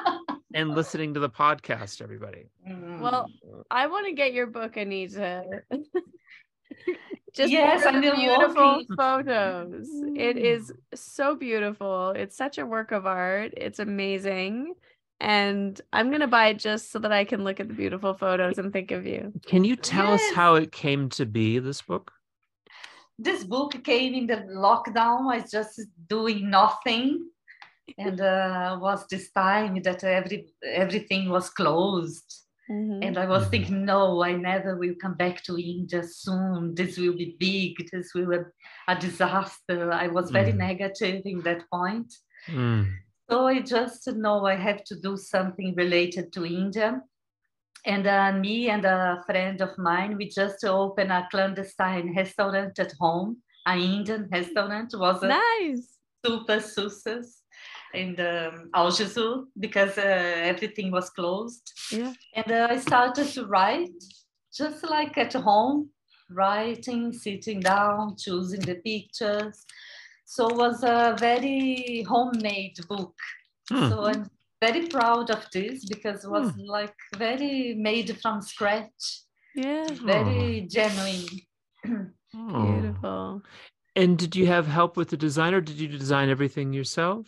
[0.53, 0.77] and uh-huh.
[0.77, 2.49] listening to the podcast, everybody.
[2.67, 3.01] Mm-hmm.
[3.01, 3.27] Well,
[3.69, 5.63] I want to get your book, Anita.
[7.33, 8.87] Just Yes, I'm the beautiful working.
[8.97, 9.87] photos.
[10.17, 12.09] It is so beautiful.
[12.09, 13.53] It's such a work of art.
[13.55, 14.73] It's amazing.
[15.21, 18.57] And I'm gonna buy it just so that I can look at the beautiful photos
[18.57, 19.31] and think of you.
[19.45, 22.11] Can you tell us how it came to be, this book?
[23.21, 25.31] this book came in the lockdown.
[25.31, 27.29] I was just doing nothing,
[27.97, 32.37] and uh, was this time that every everything was closed.
[32.69, 33.03] Mhm.
[33.05, 33.51] And I was Mhm.
[33.51, 36.75] thinking, no, I never will come back to India soon.
[36.75, 37.89] This will be big.
[37.91, 38.37] This will be
[38.87, 39.91] a disaster.
[39.91, 40.57] I was very Mm.
[40.57, 42.13] negative in that point.
[42.47, 42.85] Mm.
[43.29, 47.01] So I just know I have to do something related to India.
[47.85, 52.93] And uh, me and a friend of mine, we just opened a clandestine restaurant at
[52.99, 53.41] home.
[53.65, 55.97] An Indian restaurant was a Nice.
[56.25, 57.40] super success
[57.93, 60.01] in um, Aljezur because uh,
[60.51, 61.71] everything was closed.
[61.91, 62.13] Yeah.
[62.35, 64.03] And uh, I started to write
[64.53, 65.89] just like at home,
[66.29, 69.65] writing, sitting down, choosing the pictures.
[70.25, 73.15] So it was a very homemade book.
[73.69, 73.89] Hmm.
[73.89, 74.29] So I'm
[74.61, 79.23] very proud of this because it was like very made from scratch,
[79.55, 79.87] Yeah.
[80.03, 81.25] very genuine.
[82.35, 82.63] Oh.
[82.81, 83.41] Beautiful.
[83.95, 85.59] And did you have help with the designer?
[85.59, 87.27] Did you design everything yourself?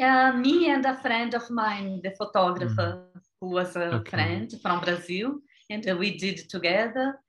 [0.00, 3.04] Uh, me and a friend of mine, the photographer,
[3.40, 4.10] who was a Okay.
[4.10, 7.20] friend from Brazil, and we did together.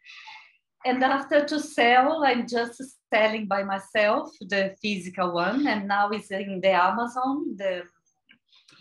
[0.85, 2.81] And after to sell, I'm just
[3.13, 7.83] selling by myself the physical one, and now it's in the Amazon, the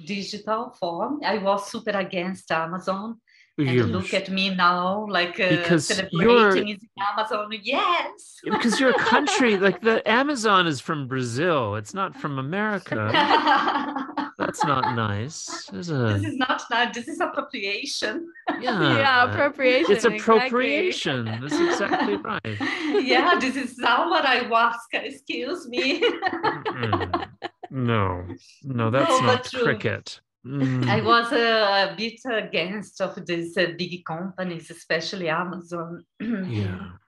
[0.07, 1.21] digital form.
[1.25, 3.21] I was super against Amazon,
[3.67, 7.49] and You're- look at me now, like uh, Because you're- celebrating is in Amazon.
[7.63, 8.41] Yes.
[8.45, 11.77] because you're a country like the Amazon is from Brazil.
[11.77, 12.97] It's not from America.
[14.39, 15.67] That's not nice.
[15.71, 16.95] There's a this is not nice.
[16.95, 18.33] This is appropriation.
[18.61, 18.97] yeah.
[18.97, 19.93] yeah, appropriation.
[19.93, 20.19] It's exactly.
[20.19, 21.25] appropriation.
[21.41, 22.59] That's exactly right.
[23.05, 24.95] yeah, this is our ayahuasca.
[25.05, 26.01] Excuse me.
[26.01, 27.29] Mm-mm.
[27.71, 28.25] No,
[28.65, 29.63] no, that's No, not but true.
[29.65, 30.21] cricket.
[30.47, 30.89] Mm.
[30.89, 36.05] I was uh, a bit against of these uh, big companies, especially Amazon.
[36.21, 36.93] yeah.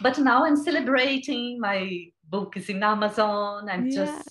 [0.00, 1.60] But now I'm celebrating.
[1.60, 3.68] My book is in Amazon.
[3.68, 4.06] I'm Yeah.
[4.06, 4.28] just.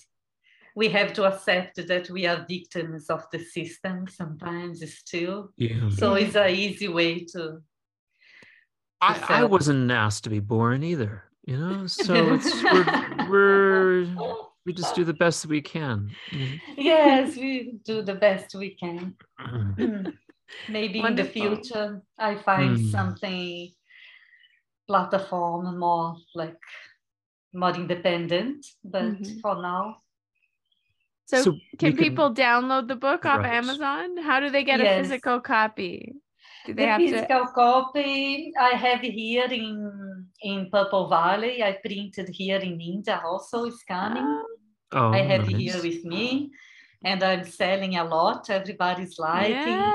[0.74, 5.50] We have to accept that we are victims of the system sometimes still.
[5.56, 5.88] Yeah.
[5.90, 7.62] So it's an easy way to.
[9.00, 11.86] I, I wasn't asked to be born either, you know.
[11.86, 14.06] So it's we're, we're
[14.64, 16.10] we just do the best that we can.
[16.30, 16.46] you know?
[16.76, 19.14] yes, we do the best we can.
[20.68, 22.90] Maybe in the future I find Mm.
[22.90, 23.72] something
[24.86, 26.58] platform more like
[27.54, 29.40] more independent, but Mhm.
[29.40, 29.96] for now,
[31.24, 33.54] So, So we can can- people download the book off Right.
[33.54, 34.16] Amazon?
[34.18, 36.14] How do they get a physical copy?
[36.66, 37.08] Do they the have to?
[37.08, 41.62] physical copy I have here in in Purple Valley.
[41.62, 44.26] I printed here in India also scanning.
[44.26, 44.51] Oh,
[44.92, 45.56] Oh, I have nice.
[45.60, 46.50] here with me,
[47.04, 48.50] and I'm selling a lot.
[48.50, 49.52] Everybody's liking.
[49.54, 49.92] yeah.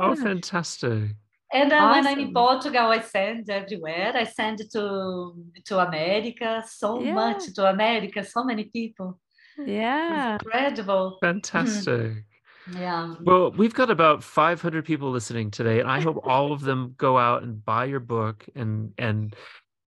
[0.00, 1.10] Oh, fantastic.
[1.52, 4.12] And uh, when I'm in Portugal, I send everywhere.
[4.14, 5.34] I send to
[5.64, 7.14] to America, so Yeah.
[7.14, 9.18] much to America, so many people.
[9.66, 10.34] Yeah.
[10.34, 11.18] Incredible.
[11.20, 12.12] Fantastic.
[12.70, 13.14] Yeah.
[13.22, 17.16] Well, we've got about 500 people listening today, and I hope all of them go
[17.16, 18.44] out and buy your book.
[18.54, 19.34] And and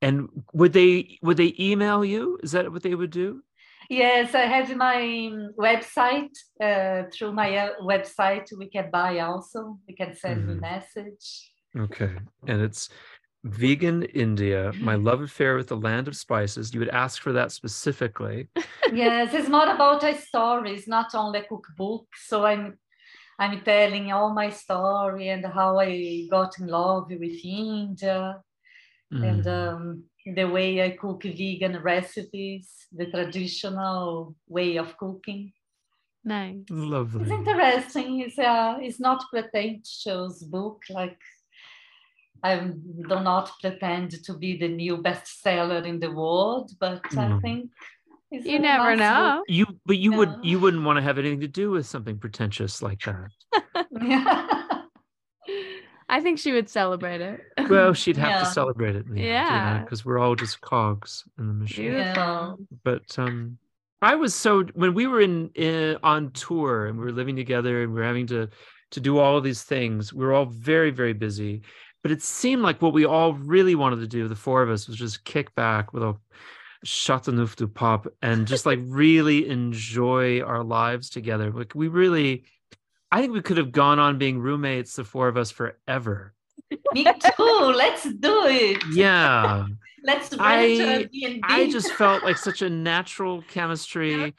[0.02, 2.40] and would they would they email you?
[2.42, 3.44] Is that what they would do?
[3.92, 6.32] Yes, I have my um, website.
[6.64, 9.78] Uh, through my uh, website, we can buy also.
[9.86, 10.62] We can send me Mhm.
[10.62, 11.52] message.
[11.78, 12.14] Okay,
[12.48, 12.88] and it's
[13.44, 16.74] vegan India, my love affair with the land of spices.
[16.74, 18.48] You would ask for that specifically.
[18.96, 20.74] yes, it's more about a story.
[20.76, 22.08] It's not only a cookbook.
[22.16, 22.78] So I'm
[23.40, 28.42] I'm telling all my story and how I got in love with India.
[29.12, 29.74] and Mm.
[29.74, 35.54] um, the way I cook vegan recipes, the traditional way of cooking.
[36.24, 36.60] Nice.
[36.70, 37.24] Lovely.
[37.24, 38.20] It's interesting.
[38.22, 40.84] It's uh, it's not pretentious book.
[40.90, 41.18] Like
[42.44, 47.42] I do not pretend to be the new bestseller in the world, but I Mm.
[47.42, 47.72] think
[48.32, 49.44] it's You never nice know.
[49.48, 52.82] You, but you would you wouldn't want to have anything to do with something pretentious
[52.82, 53.30] like that.
[54.02, 54.61] Yeah.
[56.12, 57.40] I think she would celebrate it.
[57.70, 58.40] Well, she'd have Yeah.
[58.40, 59.80] to celebrate it, Yeah.
[59.80, 61.92] because we're all just cogs in the machine.
[61.92, 62.60] Beautiful.
[62.84, 63.58] But um,
[64.02, 67.82] I was so when we were in, in on tour and we were living together
[67.84, 68.50] and we were having to
[68.92, 70.14] to do all of these things.
[70.14, 71.62] We were all very very busy,
[72.04, 74.88] but it seemed like what we all really wanted to do, the four of us,
[74.90, 76.18] was just kick back with a
[76.84, 81.52] shot Chateauneuf du Pape and just like really enjoy our lives together.
[81.52, 82.44] Like we really,
[83.12, 86.34] I think we could have gone on being roommates, the four of us, forever.
[86.94, 87.74] Me too.
[87.76, 88.82] Let's do it.
[88.94, 89.68] Yeah.
[90.04, 91.08] Let's I,
[91.44, 94.34] I just felt like such a natural chemistry,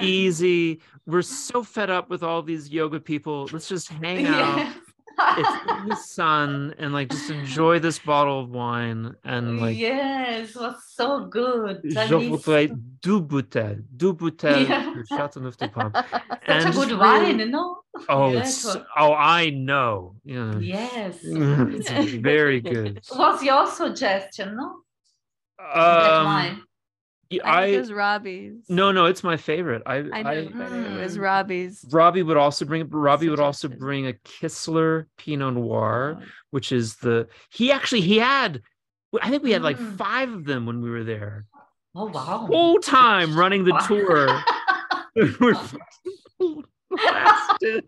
[0.00, 0.80] easy.
[1.06, 3.48] We're so fed up with all these yoga people.
[3.52, 4.74] Let's just hang out
[5.18, 10.50] it's in the sun and like just enjoy this bottle of wine and like yes
[10.50, 11.80] it was so good.
[11.84, 12.70] Je voudrais
[13.02, 14.92] deux bouteilles deux bouteilles yeah.
[14.94, 15.96] de Chateauneuf du Pape
[16.48, 18.64] such a good really, wine no oh yes.
[18.64, 21.18] it's oh I know yeah yes.
[21.24, 23.00] It's very good.
[23.14, 24.80] Was your suggestion no?
[25.58, 26.62] Um, that wine
[27.44, 28.64] I, it was Robbie's.
[28.68, 29.82] No, no, it's my favorite.
[29.86, 31.84] I I know, I, it was Robbie's.
[31.90, 36.26] Robbie would also bring Robbie would also bring a Kistler Pinot Noir, oh.
[36.50, 38.62] which is the he actually he had
[39.22, 39.96] I think we had like mm.
[39.96, 41.46] five of them when we were there.
[41.94, 42.46] Oh wow!
[42.46, 44.42] Whole time running the tour.
[45.40, 45.54] we're
[46.90, 47.84] blasted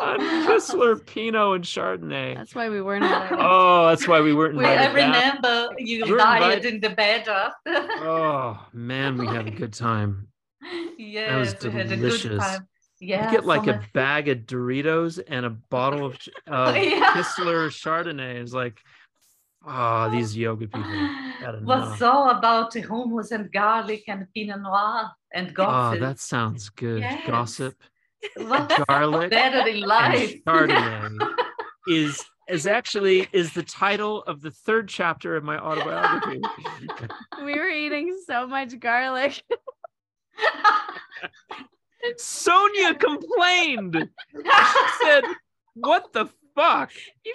[0.00, 2.36] on Pinot, and Chardonnay.
[2.36, 3.38] That's why we weren't invited.
[3.40, 4.78] Oh, that's why we weren't invited.
[4.78, 5.76] I remember back.
[5.78, 7.88] you we died in the bed after.
[8.02, 10.28] oh man, we had a good time.
[10.98, 12.44] Yes, that was delicious.
[13.00, 16.14] Yeah, you get like a bag of Doritos and a bottle of
[16.48, 17.12] uh, yeah.
[17.12, 18.40] Kistler Chardonnay.
[18.40, 18.78] It's like,
[19.66, 21.08] oh, these yoga people.
[21.62, 26.00] Was all about hummus and garlic and Pinot Noir and gossip.
[26.00, 27.00] Oh, that sounds good.
[27.00, 27.26] Yes.
[27.26, 27.74] Gossip
[28.88, 30.34] garlic better in life.
[30.46, 31.18] Chardonnay
[31.88, 36.40] is is actually is the title of the third chapter of my autobiography.
[37.44, 39.42] we were eating so much garlic.
[42.18, 44.08] Sonia complained.
[44.34, 45.24] She said,
[45.74, 46.90] "What the fuck?"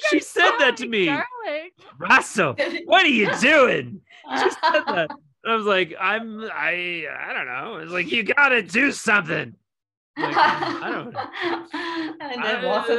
[0.10, 1.06] She said that to me.
[1.06, 1.74] Garlic.
[1.98, 4.02] Russell, what are you doing?
[4.38, 5.10] She said that.
[5.44, 7.78] And I was like, I'm I I don't know.
[7.78, 9.56] It's like you gotta do something.
[10.20, 11.20] Like, I don't know.
[12.22, 12.90] and I, was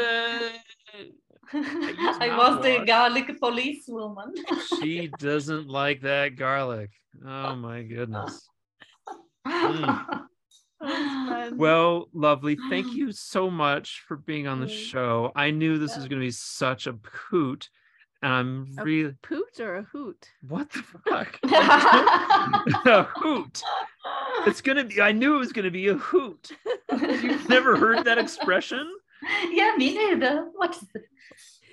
[2.21, 4.35] I was the garlic police woman.
[4.79, 6.91] she doesn't like that garlic.
[7.27, 8.49] Oh my goodness.
[9.47, 10.27] Mm.
[11.53, 12.57] Well, lovely.
[12.69, 15.33] Thank you so much for being on the show.
[15.35, 16.97] I knew this was going to be such a
[17.31, 17.69] hoot.
[18.23, 20.29] And I'm really a poot or a hoot?
[20.47, 21.39] What the fuck?
[22.87, 23.63] a hoot.
[24.47, 25.01] It's gonna be.
[25.01, 26.51] I knew it was gonna be a hoot.
[26.93, 28.91] You've never heard that expression?
[29.51, 30.49] Yeah, me neither.
[30.55, 31.05] What's it?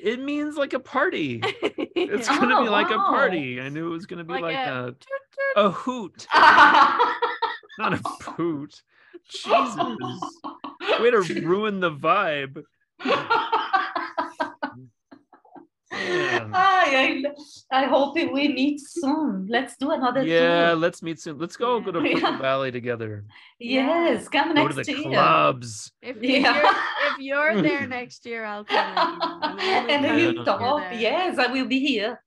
[0.01, 1.41] It means like a party.
[1.43, 3.07] It's gonna oh, be like wow.
[3.07, 3.59] a party.
[3.59, 4.95] I knew it was gonna be like, like a,
[5.55, 8.81] a, a hoot, not a poot.
[9.29, 9.75] Jesus,
[10.99, 12.63] way to ruin the vibe.
[15.91, 17.23] I,
[17.71, 19.47] I hope we meet soon.
[19.49, 20.75] Let's do another yeah, tour.
[20.75, 21.37] let's meet soon.
[21.37, 22.37] Let's go go to Purple yeah.
[22.41, 23.23] Valley together.
[23.59, 25.11] Yes, come go next to the year.
[25.11, 25.91] clubs.
[26.01, 26.39] If, yeah.
[26.39, 29.19] you're, if you're there next year, I'll come.
[29.59, 30.83] and then you talk.
[30.93, 32.21] Yes, I will be here.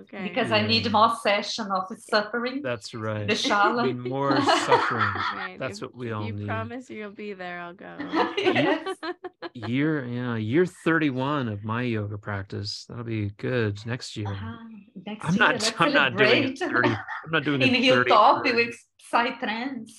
[0.00, 0.28] Okay.
[0.28, 0.56] Because yeah.
[0.56, 2.62] I need more session of suffering.
[2.62, 3.26] That's right.
[3.26, 3.96] The shala.
[3.96, 5.12] more suffering.
[5.34, 5.56] Right.
[5.58, 6.40] That's if, what we all you need.
[6.42, 7.96] You promise you'll be there, I'll go.
[8.36, 8.96] yes.
[9.54, 12.84] year, yeah, year 31 of my yoga practice.
[12.88, 14.28] That'll be good next year.
[14.28, 14.56] Uh-huh.
[15.06, 16.88] Next I'm year, not I'm not doing 30.
[16.88, 16.96] I'm
[17.30, 18.74] not doing In Hilltop with
[19.12, 19.90] Psytrance.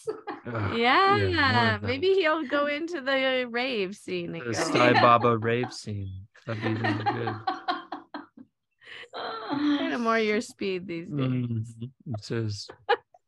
[0.46, 4.32] Uh, yeah, yeah maybe he'll go into the rave scene.
[4.32, 6.28] The Sai Baba rave scene.
[6.46, 7.36] That'd be really good
[9.50, 11.28] kind of more your speed these days.
[11.28, 12.14] Mm-hmm.
[12.14, 12.68] It says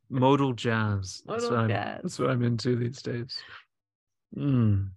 [0.09, 1.23] modal jazz.
[1.25, 1.95] Modal that's, what jazz.
[1.95, 3.37] I'm, that's what I'm into these days.
[4.37, 4.89] Mm.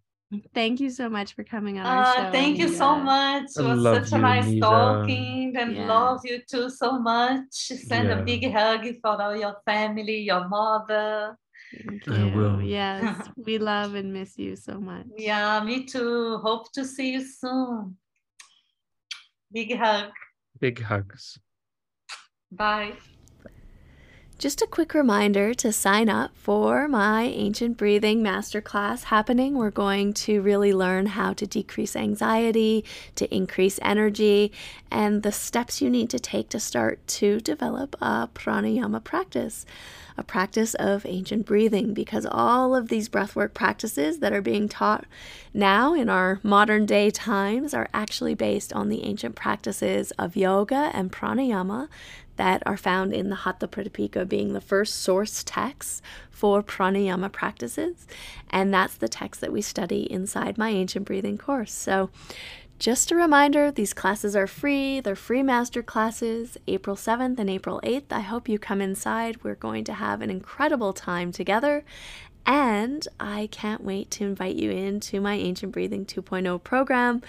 [0.55, 2.32] Thank you so much for coming on our uh, show.
[2.32, 3.45] Thank you so much.
[3.57, 4.61] It was such a nice Nita.
[4.61, 5.87] talking and yeah.
[5.87, 7.53] love you too so much.
[7.53, 8.18] Send yeah.
[8.18, 11.37] a big hug for all your family, your mother.
[11.87, 12.14] Thank you.
[12.14, 12.62] I will.
[12.62, 15.07] Yes, we love and miss you so much.
[15.16, 16.39] Yeah, me too.
[16.39, 17.97] Hope to see you soon.
[19.53, 20.11] Big hug.
[20.61, 21.38] Big hugs.
[22.50, 22.94] Bye.
[24.37, 29.55] Just a quick reminder to sign up for my ancient breathing masterclass happening.
[29.55, 34.51] We're going to really learn how to decrease anxiety, to increase energy,
[34.91, 39.64] and the steps you need to take to start to develop a pranayama practice
[40.16, 45.05] a practice of ancient breathing because all of these breathwork practices that are being taught
[45.53, 50.91] now in our modern day times are actually based on the ancient practices of yoga
[50.95, 51.89] and pranayama
[52.37, 58.07] that are found in the Hatha Pradipika being the first source text for pranayama practices.
[58.51, 61.72] And that's the text that we study inside my ancient breathing course.
[61.72, 62.11] So
[62.78, 65.01] just a reminder these classes are free.
[65.01, 68.11] They're free master classes, April 7th and April 8th.
[68.11, 69.43] I hope you come inside.
[69.45, 71.85] We're going to have an incredible time together.
[72.47, 77.22] And I can't wait to invite you into my Ancient Breathing 2.0 program.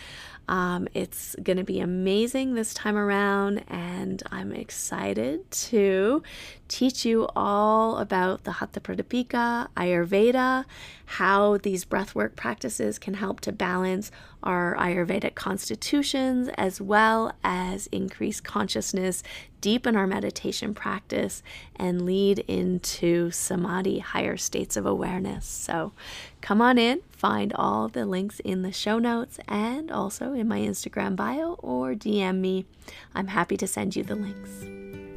[0.48, 6.22] Um, it's going to be amazing this time around, and I'm excited to
[6.68, 10.66] teach you all about the Hatha Pradipika, Ayurveda,
[11.06, 14.12] how these breathwork practices can help to balance
[14.42, 19.24] our Ayurvedic constitutions, as well as increase consciousness,
[19.62, 21.44] deepen our meditation practice,
[21.76, 25.46] and lead into samadhi, higher states of awareness.
[25.46, 25.94] So
[26.42, 30.60] come on in, find all the links in the show notes and also in my
[30.60, 32.66] Instagram bio or DM me.
[33.14, 35.15] I'm happy to send you the links.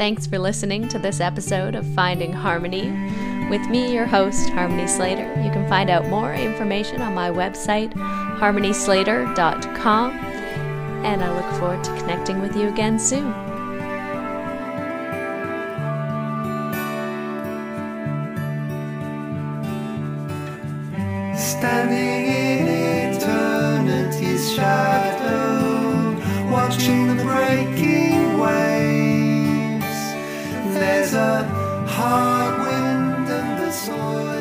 [0.00, 2.88] Thanks for listening to this episode of Finding Harmony
[3.50, 5.28] with me, your host, Harmony Slater.
[5.42, 10.10] You can find out more information on my website, harmonyslater.com,
[11.04, 13.30] and I look forward to connecting with you again soon.
[21.36, 22.68] Standing in
[23.16, 26.16] eternity's shadow,
[26.50, 27.89] watching the break
[31.12, 31.44] a
[31.86, 34.39] hard wind and the soil.